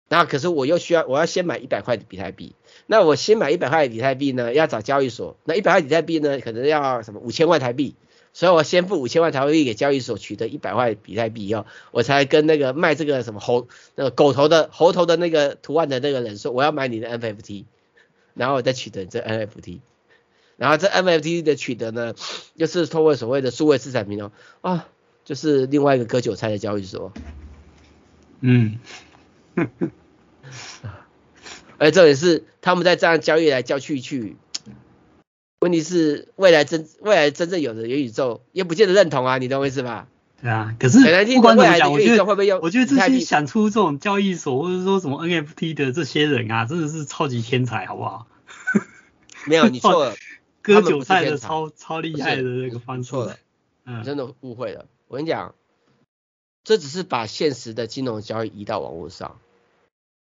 [0.09, 2.55] 那可是我又需要我要先买一百块的比特币，
[2.87, 7.95] 那我先买一百块的比特币呢，要找交易所，那一百块比特币呢，可能要什么五千万台币。
[8.35, 13.67] 所以我先付五千万台币给交易所，取得一百块比特币以后，我才跟那个卖这个什么猴
[13.97, 17.65] 那个狗头的猴头的那个图案的那个人说，我要买你的 NFT，
[18.35, 19.81] 然后我再取得这 NFT，
[20.57, 22.15] 然后这 NFT 的取得呢，
[22.55, 24.87] 又是通过所谓的数位资产平台啊，
[25.25, 27.13] 就是另外一个割韭菜的交易所，
[28.41, 28.79] 嗯，
[31.79, 34.37] 而这也是他们在这样交易来交去去。
[35.61, 40.07] 问题是未来真未来真正有的元宇宙也不见得认同啊，你懂我意思吧？
[40.41, 41.01] 对啊，可是
[41.35, 42.61] 不管怎么讲，我觉得会不会用？
[42.63, 48.29] 我觉得这些想出这种交易所或者说什么 NFT 的这些人啊，真的是超级天才，好不好？
[49.47, 50.15] 没有，你错了，
[50.63, 53.11] 割韭菜的超超厉害的那个方式。
[53.11, 53.37] 错了，
[53.85, 54.87] 嗯，真的误会了。
[55.09, 55.57] 我跟你讲，
[56.63, 59.41] 这只是把现实的金融交易移到网络上。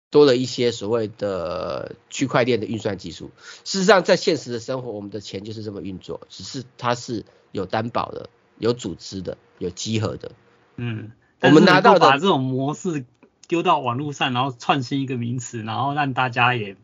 [0.09, 3.31] 多了一些所谓的区块链的运算技术。
[3.63, 10.31] 事实上，在现实的生活，我们的钱就是这么运作，只是它是有担保的、有组织的、有集合的。
[10.77, 13.05] 嗯，我们拿到把这种模式
[13.47, 16.77] 丢到网络上，然后创新一个名词，然后让大家也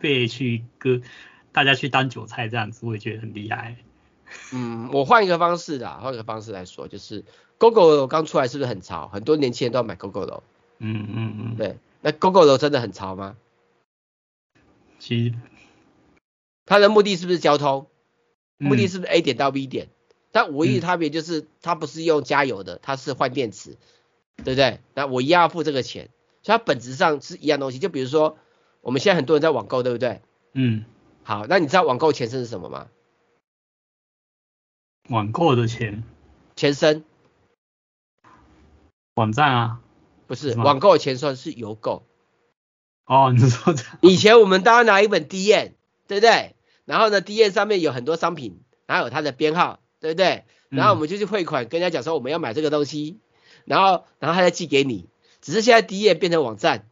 [0.00, 1.02] 被去割，
[1.52, 3.76] 大家去当韭菜这样子，我也觉得很厉害。
[4.52, 7.24] 嗯，我换一个方式啦，换一个方式来说，就是
[7.58, 9.08] Gogoro 刚出来是不是很潮？
[9.08, 10.40] 很多年轻人都要买 Gogoro。
[10.78, 11.76] 嗯嗯嗯，对。
[12.02, 13.36] 那 Gogoro 真的很潮吗？
[14.98, 15.34] 其实，
[16.66, 17.86] 它的目的是不是交通？
[18.58, 19.88] 目的是不是 A 点到 B 点？
[20.30, 23.76] 但唯一的差别就是它不是用加油的，它是换电池，
[24.36, 24.80] 对不对？
[24.94, 26.08] 那我一样要付这个钱，
[26.42, 27.78] 所以它本质上是一样东西。
[27.78, 28.38] 就比如说，
[28.80, 30.22] 我们现在很多人在网购，对不对？
[30.52, 30.84] 嗯。
[31.24, 32.88] 好，那你知道网购前身是什么吗？
[35.08, 36.02] 网购的钱？
[36.56, 37.04] 前身？
[39.14, 39.81] 网站啊。
[40.32, 42.06] 不是，网购的前算是邮购。
[43.04, 43.74] 哦，你说。
[44.00, 45.74] 以前我们大家拿一本 D N，
[46.08, 46.56] 对不对？
[46.86, 50.46] 然后呢，D N 上面有很多商品，然后有它的编号，对不对？
[50.70, 53.18] 然后我们就去汇款，跟人家讲说我们要买这个东西，
[53.66, 55.06] 然后然后他再寄给你。
[55.42, 56.88] 只是现在 DM 变成网站，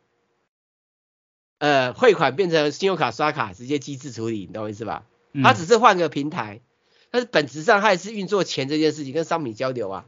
[1.56, 5.06] 呃，汇款变成信用卡刷卡直接机制处理，你懂我意思吧？
[5.42, 6.60] 它只是换个平台，
[7.10, 10.04] 但是本质上它也是运作钱这件事情跟商品交流啊。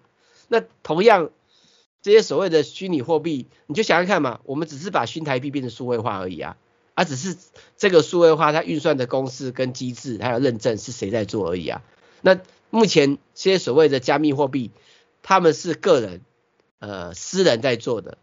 [0.48, 1.30] 那同样。
[2.02, 6.56] 这些所谓的虚拟货币，你就想想看嘛，我们只是把新台币变成数位化而已啊，
[6.96, 7.36] 而、啊、只是
[7.76, 11.80] 这个数位化它运算的公式跟机制还有认证是谁在做而已啊。
[12.20, 14.72] 那目前这些所谓的加密货币，
[15.22, 16.22] 他们是个人
[16.80, 18.18] 呃私人在做的，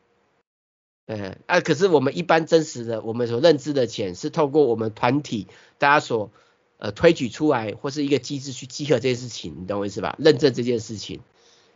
[1.06, 6.32] 呃啊，可是我们一般真实的我们所认知的钱是透过我们团体大家所
[6.80, 10.18] 呃推举出来或是一个机制去集合这件事情，你懂我意思吧？
[10.20, 11.22] 认证这件事情，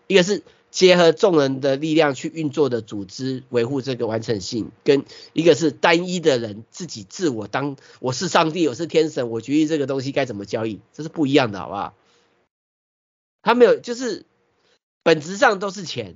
[0.07, 0.43] 一个是。
[0.73, 11.93] 结合众人的力量去运作的组织，维护这个完整性，跟一个是单一的人自己自我当我是上帝，我是天神，我决定这个东西该怎么交易，这是不一样的，好不好？
[13.43, 14.25] 他没有，就是
[15.03, 16.15] 本质上都是钱，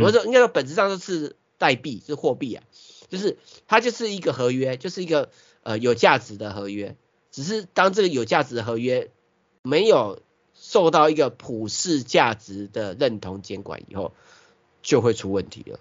[0.00, 2.62] 我说应该说本质上都是代币，是货币啊，
[3.08, 5.30] 就是它就是一个合约，就是一个
[5.64, 6.94] 呃有价值的合约，
[7.32, 9.10] 只是当这个有价值的合约
[9.64, 10.22] 没有。
[10.62, 14.12] 受到一个普世价值的认同监管以后，
[14.82, 15.80] 就会出问题了。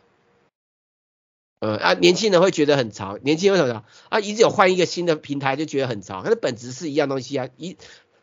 [1.60, 4.22] 呃啊，年轻人会觉得很潮，年轻人为什么啊？
[4.22, 7.76] 一直有换一个新的平台就觉得很潮，可是本质是一样东西啊，一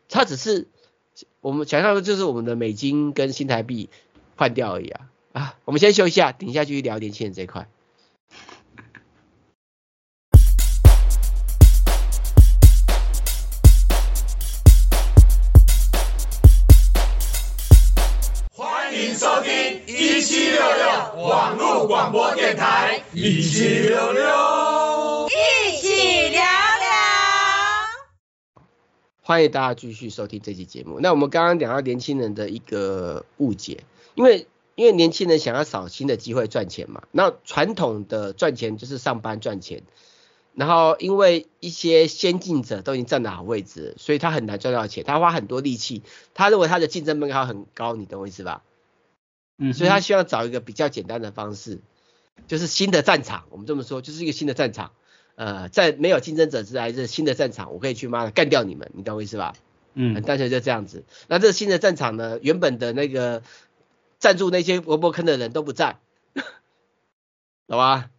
[0.09, 0.67] 它只是
[1.43, 3.91] 我们想象的就是我们的美金跟新台币
[4.37, 5.59] 换掉而已啊啊！
[5.67, 7.69] 我们先休息一下，等一下继续聊年轻人这一块。
[20.57, 26.47] 六六网络广播电台，一起六六，一起聊聊。
[29.21, 30.99] 欢迎大家继续收听这期节目。
[30.99, 33.85] 那我们刚刚讲到年轻人的一个误解，
[34.15, 34.47] 因为
[34.77, 39.83] 因为年轻人想要找新的机会赚钱嘛，那传统的赚钱就是上班赚钱，
[40.55, 46.03] 然后因为一些先进者都已经站得好位置，所以他很难赚到钱，他花很多力气，
[46.33, 48.63] 他认为他的竞争门槛很高，你懂我意思吧？
[49.59, 51.81] 嗯，所以他需要找一个比较简单的方式，
[52.47, 54.93] 就是新的战场，我们这么说，就是一个新的战场。
[55.35, 59.55] 呃，在没有竞争者之还，是新的战场，我可以去妈的干掉你们，你懂我意思吧？
[59.93, 61.05] 嗯，很单纯就这样子。
[61.29, 63.43] 那这个新的战场呢，原本的那个
[64.19, 65.99] 赞助那些萝卜坑的人都不在，
[67.69, 68.11] 懂吧？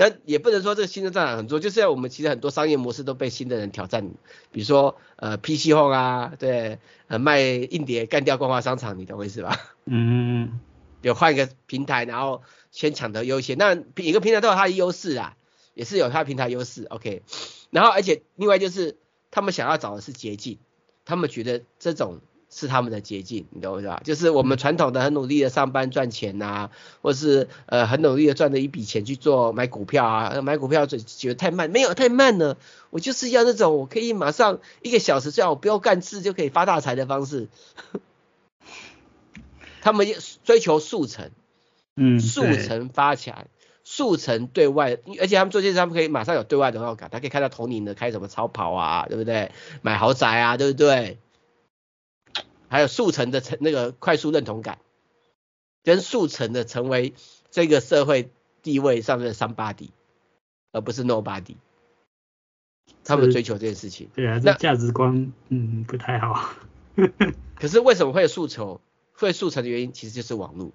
[0.00, 4.08] 但也不能说这个新的战场很多，就是我们其实很多商业模式都被新的人挑战，
[4.50, 6.78] 比如说呃 PC Home 啊，对，
[7.08, 9.60] 呃卖硬碟干掉光华商场，你懂我意思吧？
[9.84, 10.58] 嗯，
[11.02, 12.40] 有换一个平台，然后
[12.70, 15.36] 先抢得优先，那一个平台都有它的优势啊。
[15.72, 17.22] 也是有它平台优势，OK，
[17.70, 18.96] 然后而且另外就是
[19.30, 20.58] 他们想要找的是捷径，
[21.04, 22.20] 他们觉得这种
[22.52, 24.02] 是他们的捷径，你懂我意思吧？
[24.04, 26.70] 就是我们传统的很努力的上班赚钱呐、啊，
[27.00, 32.58] 或是呃很努力的赚了一笔钱去做买股票啊，买股票就觉得太慢，没有太慢了，
[32.90, 37.48] 我就是要那种我可以马上一个小时，这样我不要干事就可以发大财的方式，
[39.80, 40.06] 他们
[40.42, 41.30] 追求速成，
[41.96, 43.46] 嗯，速成发财。
[43.82, 49.50] 速成对外，而且他们做这些，他们可以马上有对外的荣耀感，他可以看到同龄的开什么超跑啊，对不对？
[49.82, 51.18] 买豪宅啊，对不对？
[52.70, 54.78] 还有速成的成那个快速认同感，
[55.84, 57.12] 跟速成的成为
[57.50, 58.30] 这个社会
[58.62, 59.90] 地位上面的 somebody，
[60.72, 61.56] 而不是 nobody。
[63.04, 66.54] 他们追求这件事情，对啊，这价值观嗯不太好。
[67.60, 68.80] 可是为什么会速成？
[69.12, 70.72] 会速成的原因其实就是网络，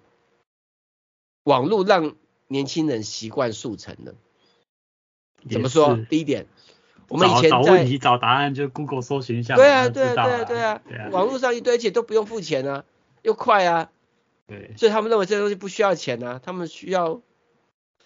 [1.43, 2.15] 网络让。
[2.47, 4.13] 年轻人习惯速成的，
[5.49, 5.97] 怎么说？
[6.11, 6.45] 第一点，
[7.09, 10.13] 我们以前在找问题找答案就 Google 搜寻一下，对啊，对啊，
[10.45, 12.83] 对啊，对啊，网络上一堆，而且都不用付钱啊，
[13.21, 13.89] 又快啊，
[14.47, 17.21] 对，所以他们认为这些东西不需要钱啊，他们需要，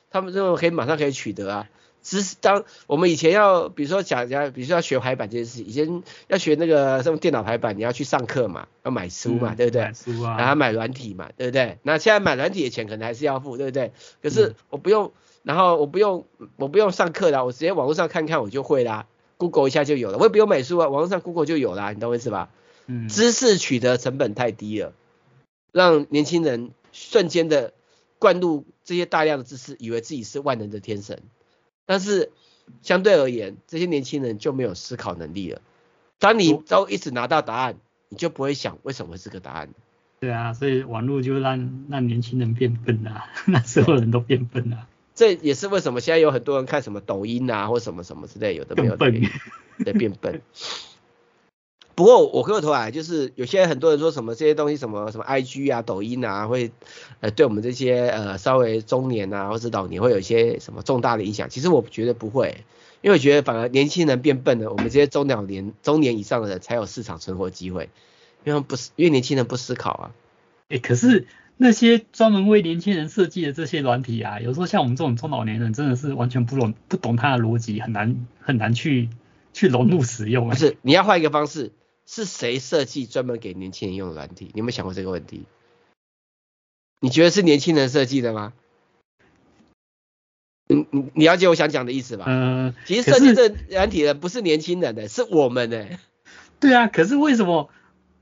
[0.10, 1.70] 他们认为可以马上可以取得啊。
[2.02, 9.82] 只是当我们以前要，比如说讲讲，比如说要学排版这件事，以前要学那个什么电脑排版，你要去上课嘛，要买书嘛，嗯、对不对？
[9.82, 10.38] 买书啊。
[10.38, 11.78] 然后买软体嘛，对不对？
[11.84, 13.92] 那现在买软体的钱可能还是要付，对不对？
[14.24, 15.12] 可是我不用，嗯、
[15.44, 16.26] 然后我不用，
[16.58, 22.50] 我不用上课啦，我直接网络上看看我就会啦，Google 一下就有了，我也不用买书啊，网络上 Google 就有啦，你懂我意思吧？
[22.88, 23.08] 嗯。
[23.08, 24.94] 知识取得成本太低了，
[25.72, 27.74] 让年轻人瞬间的
[28.20, 31.22] 灌入这些大量的知识，以为自己是万能的天神。
[31.86, 32.32] 但是
[32.82, 35.62] 相对而言，这些年轻人就没有思考能力了。
[36.20, 37.78] 当你都一直拿到答案，
[38.10, 39.70] 你就不会想为什么是个答案。
[40.20, 44.86] 对啊，所以网络就让让年轻人变笨了，让所有人都变笨了。
[45.20, 49.12] 这也是为什么现在有很多人看什么抖音啊，或什么什么之类，有的没有的，
[49.84, 50.42] 对，变笨。
[51.94, 56.72] 不过我回过头来，就是有些很多人说什么这些东西，什么什么 IG 啊、抖音啊，会
[57.20, 61.50] 呃对我们这些呃稍微中年啊或者老年会有一些什么重大的影响。
[61.50, 62.64] 其实我觉得不会，
[63.02, 67.90] 因为我觉得反而年轻人变笨了，我们这些中老年、中年以上的人才有市场存活机会，
[68.46, 70.12] 因为不是因为年轻人不思考啊。
[70.70, 71.28] 哎、欸，可是
[71.62, 79.10] 那些专门为年轻人设计的这些软体啊，有时候像我们这种中老年人真的是完全不懂不懂它的逻辑，很难很难去
[79.52, 80.52] 去融入使用、欸。
[80.52, 81.74] 不是，你要换一个方式。
[82.06, 84.46] 是谁设计专门给年轻人用的软体？
[84.54, 85.44] 你有没有想过这个问题？
[87.02, 88.54] 你觉得是年轻人设计的吗？
[90.68, 92.26] 你你你了解我想讲的意思吧？
[92.28, 95.88] 嗯，其实设计这软体的不是年轻人的，是我们的。
[96.60, 97.70] 对啊，可是为什么？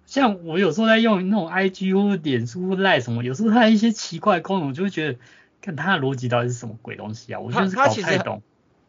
[0.07, 5.19] 像我有时候在用那种 IG 或者脸书 Line 什么，有时候它一些奇怪的功能，我就会觉得，
[5.61, 7.39] 看它的逻辑到底是什么鬼东西啊？
[7.39, 8.41] 我就是搞不太懂。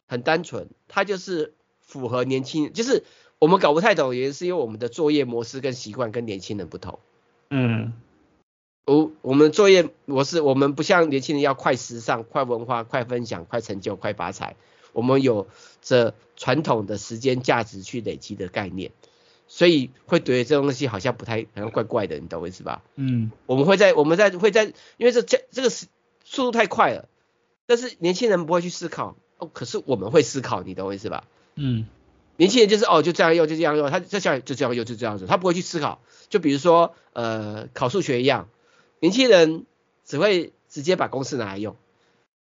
[0.07, 1.53] 很单纯，它就是
[1.83, 3.05] 符合年轻人，就是。
[3.41, 6.99] 我们搞不太懂，也是因为我们的作业模式跟习惯跟年轻人不同。
[7.51, 7.93] 嗯，
[8.85, 14.57] 我我们作业模式，我们不像年轻人要快时尚、快文化、快分享、快成就、快发财。
[14.93, 15.47] 我们有
[15.83, 18.91] 着传统的时间价值去累积的概念，
[19.49, 22.83] 所以会觉得这东西好像不太，好像怪怪的，你懂我意思吧？
[22.95, 24.65] 嗯，我们会在我们在会在，
[24.97, 25.87] 因为这这这个是
[26.25, 27.09] 速度太快了，
[27.67, 31.25] 但是年轻人不会去思考哦，可是我们会思考，你懂我意思吧？
[31.57, 31.87] 嗯。
[32.41, 36.01] 年轻人就是哦，就这样用，就这样用，他这下就这样用，就这样子，他不会去思考。
[36.29, 38.49] 就比如说，呃，考数学一样，
[39.01, 39.67] 年轻人
[40.05, 41.75] 只会直接把公式拿来用，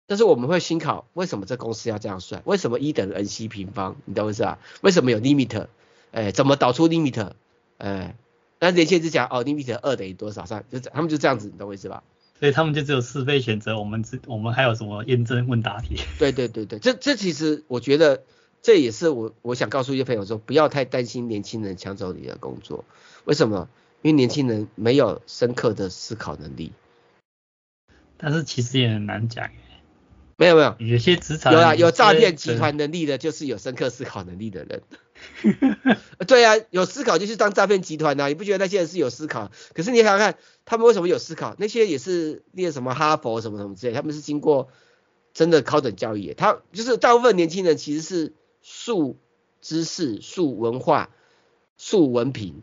[0.06, 2.42] 但是我们会思考，为什么这公式要这样算？
[2.44, 3.96] 为什么一等于 n c 平方？
[4.04, 4.58] 你懂我意思吧？
[4.82, 5.68] 为什么有 limit？
[6.16, 7.32] 哎，怎么导出 limit？
[7.76, 8.16] 哎，
[8.58, 10.46] 那年轻人就讲哦，limit 二等于多少？
[10.46, 12.02] 算就他们就这样子，你懂我意思吧？
[12.40, 15.96] 所以他们就只有是非选择，我们只我们还有什么验证问答题？
[16.18, 18.22] 对对对对，这这其实我觉得。
[18.62, 22.84] 这也是我我想告诉一些朋友说，不要太担心年轻人抢走你的工作。
[23.24, 23.68] 为什么？
[24.02, 26.72] 因为年轻人没有深刻的思考能力。
[28.16, 29.50] 但是其实也很难讲。
[30.36, 34.82] 没有没有，有些职场有啊，有诈骗集团能力的，就是有深刻思考能力的人。
[36.26, 39.50] 对啊，有思考就是当诈骗集团啊，你不觉得那些人是有思考？
[39.74, 41.54] 可是你想想看，他们为什么有思考？
[41.58, 44.68] 那些也是念什么哈佛什么什么之类，他们是经过
[45.34, 46.34] 真的高等教育。
[46.34, 49.18] 他就是大部分年轻人其实是素
[49.60, 51.10] 知识、素文化、
[51.76, 52.62] 素文凭，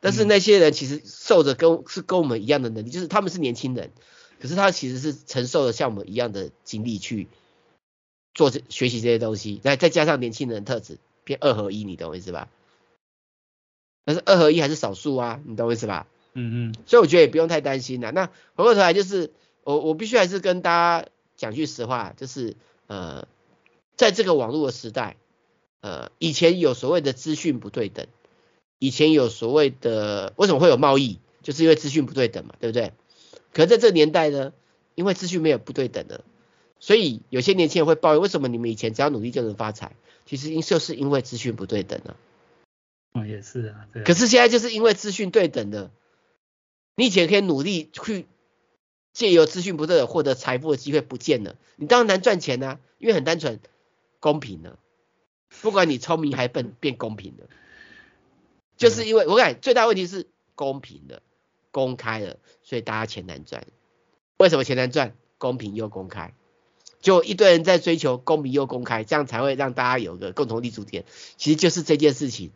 [0.00, 3.90] 但是那些人其实受着跟是跟我们一样的能力，就是他们是年轻人。
[4.38, 7.26] 可是他其实是承受了像我们一样的经历去
[8.34, 12.48] 做这学习这些东西，那再加上年轻人的特质，变二合一，你懂我意思吧？
[14.04, 16.06] 但是二合一还是少数啊，你懂我意思吧？
[16.34, 16.74] 嗯嗯。
[16.86, 18.12] 所以我觉得也不用太担心了。
[18.12, 19.32] 那回过头来就是，
[19.64, 20.70] 我我必须还是跟大
[21.02, 22.54] 家讲句实话，就是
[22.86, 23.26] 呃，
[23.96, 25.16] 在这个网络的时代，
[25.80, 28.06] 呃，以前有所谓的资讯不对等，
[28.78, 32.92] 以前有所谓的为什么会有贸易，就是因为资讯不对等嘛，对不对？
[33.52, 34.52] 可是在这个年代呢，
[34.94, 36.22] 因为资讯没有不对等的，
[36.78, 39.96] 所以有些年轻人会抱怨，为什么你们以前只要努力就能发财？
[40.26, 42.16] 其实因就是因为资讯不对等了。
[43.14, 43.88] 嗯，也是啊。
[43.94, 44.04] 对啊。
[44.04, 45.90] 可是现在就是因为资讯对等的，
[46.96, 48.26] 你以前可以努力去
[49.14, 53.60] 借由资讯不对等获得财富的机会不见了，你当然难赚钱啊，因为很单纯，
[54.20, 54.78] 公平了，
[55.62, 57.46] 不管你聪明还笨，变公平了，
[58.76, 61.22] 就是因为我感最大问题是公平的。
[61.72, 63.66] 公开了，所以大家钱难赚。
[64.38, 65.14] 为什么钱难赚？
[65.36, 66.32] 公平又公开，
[67.06, 71.04] 就一堆人在追求公平又公开，这样才会让大家有个共同立足点。
[71.36, 72.50] 其实就是这件事情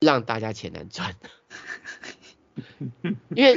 [0.00, 1.14] 让大家钱难赚。
[3.36, 3.56] 因为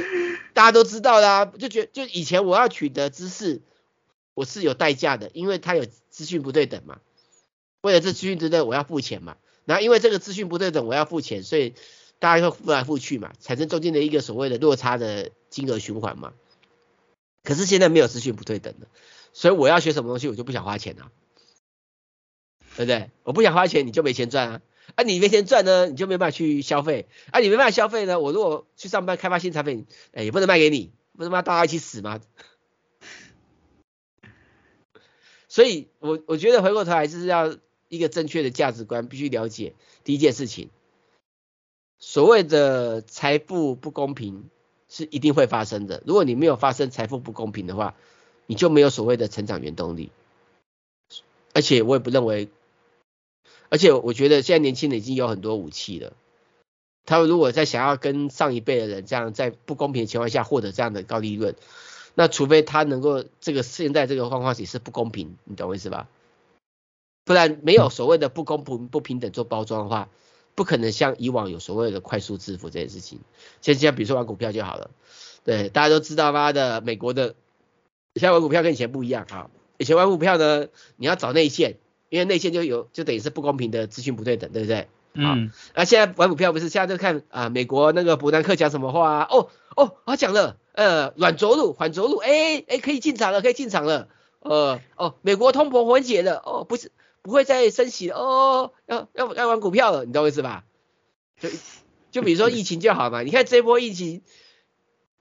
[0.52, 3.60] 大家都知道啦，就觉就以前我要取得知识，
[4.34, 7.00] 我是有代价的，因为它有资讯不对等嘛。
[7.80, 9.36] 为了这资讯不对等，我要付钱嘛。
[9.64, 11.74] 然后因为这个资讯不对等，我要付钱，所以。
[12.20, 16.32] 大家会付来付去嘛，产生中间的一个所谓的落差的金额循环嘛。
[17.42, 18.86] 可是现在没有资讯不对等的，
[19.34, 21.10] 所以我要学什么东西，我就不想花钱啊，
[22.76, 23.10] 对不对？
[23.24, 24.62] 我不想花钱，你就没钱赚啊。
[24.94, 27.08] 啊，你没钱赚呢，你就没办法去消费。
[27.32, 32.20] 啊，你没办法消费呢，我如果去上班开发新产品，哎，也不能卖给你，不是嘛，大家一起死吗？
[35.48, 37.56] 所以我我觉得回过头来就是要
[37.88, 39.74] 一个正确的价值观，必须了解
[40.04, 40.70] 第一件事情。
[41.98, 44.48] 所谓的财富不公平
[44.88, 46.02] 是一定会发生的。
[46.06, 47.96] 如果你没有发生财富不公平的话，
[48.46, 50.10] 你就没有所谓的成长原动力。
[51.52, 52.48] 而且我也不认为，
[53.68, 56.12] 而且我觉得现在年轻人已经有很多武器了。
[57.06, 61.54] 他们如果在想要跟上一辈的人这样在不公平的情况下获得这样的高利润，
[62.14, 66.08] 那除非他能够这个现在这个状况也是不公平，你懂我意思吧？
[67.24, 70.08] 不然没有所谓的不公平不平等做包装的话。
[70.56, 73.18] 不可能像以往有所谓的快速致富这件事情，
[73.60, 74.92] 现在比如说玩股票就好了，
[75.42, 77.34] 对，大家都知道妈的美国的，
[78.14, 84.88] 现在玩股票跟以前不一样啊，以前玩股票呢，你要找内线，因为内线就有就等于是不公平的资讯不对等，对不对？
[85.14, 89.28] 嗯，那现在玩股票不是现在就看啊美国那个伯南克讲什么话啊？
[89.30, 94.08] 哦哦，他讲了，呃，软着陆，缓着陆，哎哎，可以进场了，可以进场了，
[94.40, 96.90] 呃哦，美国通膨缓解了，哦不是。
[97.26, 100.64] 不会再升息了哦，要要要玩股票了，你懂我意思吧？
[101.40, 101.48] 就
[102.10, 104.20] 就比如说疫情就好嘛，你看这波疫情，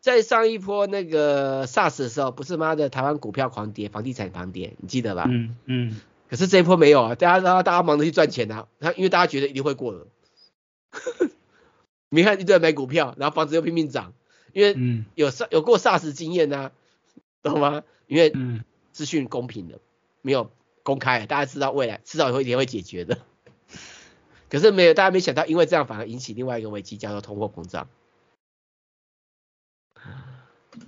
[0.03, 5.25] 在上一波那个 SARS 的时候，不是妈的台湾股票狂跌，房地产狂跌，你记得吧？
[5.29, 6.01] 嗯嗯。
[6.29, 10.05] 可是这一波没有啊，大家大家忙着去赚钱啊，他因为大家觉得一定会过了。
[12.09, 14.13] 你看一堆人买股票，然后房子又拼命涨，
[14.51, 16.71] 因为有上有过 SARS 经验啊，
[17.41, 17.83] 懂吗？
[18.07, 18.33] 因为
[18.91, 19.79] 资讯公平的，
[20.21, 20.51] 没有。
[20.85, 23.19] 公开，大家知道未来迟早有一天会解决的。
[24.49, 27.87] 可是没有，大家没想到，因为这样反而引起另外一个危机，叫做通货膨胀。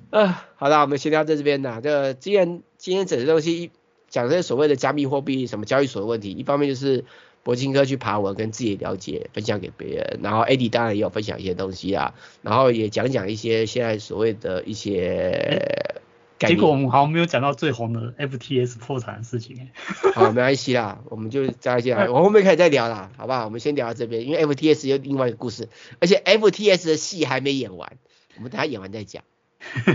[0.10, 1.80] 啊，好了，我们先聊在这边啦。
[1.82, 3.72] 这既然今天整个东西
[4.10, 7.06] 讲这些所谓的加密货币什么交易所的问题，一方面就是
[7.44, 15.96] 柏青哥去爬文跟自己了解，分享给别人，然后 Eddie 当然也有分享一些东西啊，然后也讲讲一些现在所谓的一些。
[16.38, 19.70] 结果我们好像没有讲到最红的 FTS 破产的事情。
[20.14, 23.46] 好，没关系啦，我们就再见啦， 我后面可以再聊啦，好不好？
[23.46, 25.70] 我们先聊到这边，因为 FTS 有另外一个故事，
[26.00, 27.98] 而且 FTS 的戏还没演完，
[28.36, 29.24] 我们等下演完再讲，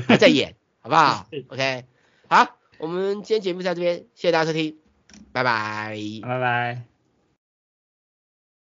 [0.09, 1.27] 还在演，好不好？
[1.49, 1.85] OK，
[2.29, 4.77] 好，我们今天节目在这边，谢谢大家收听，
[5.33, 6.90] 拜拜，拜拜。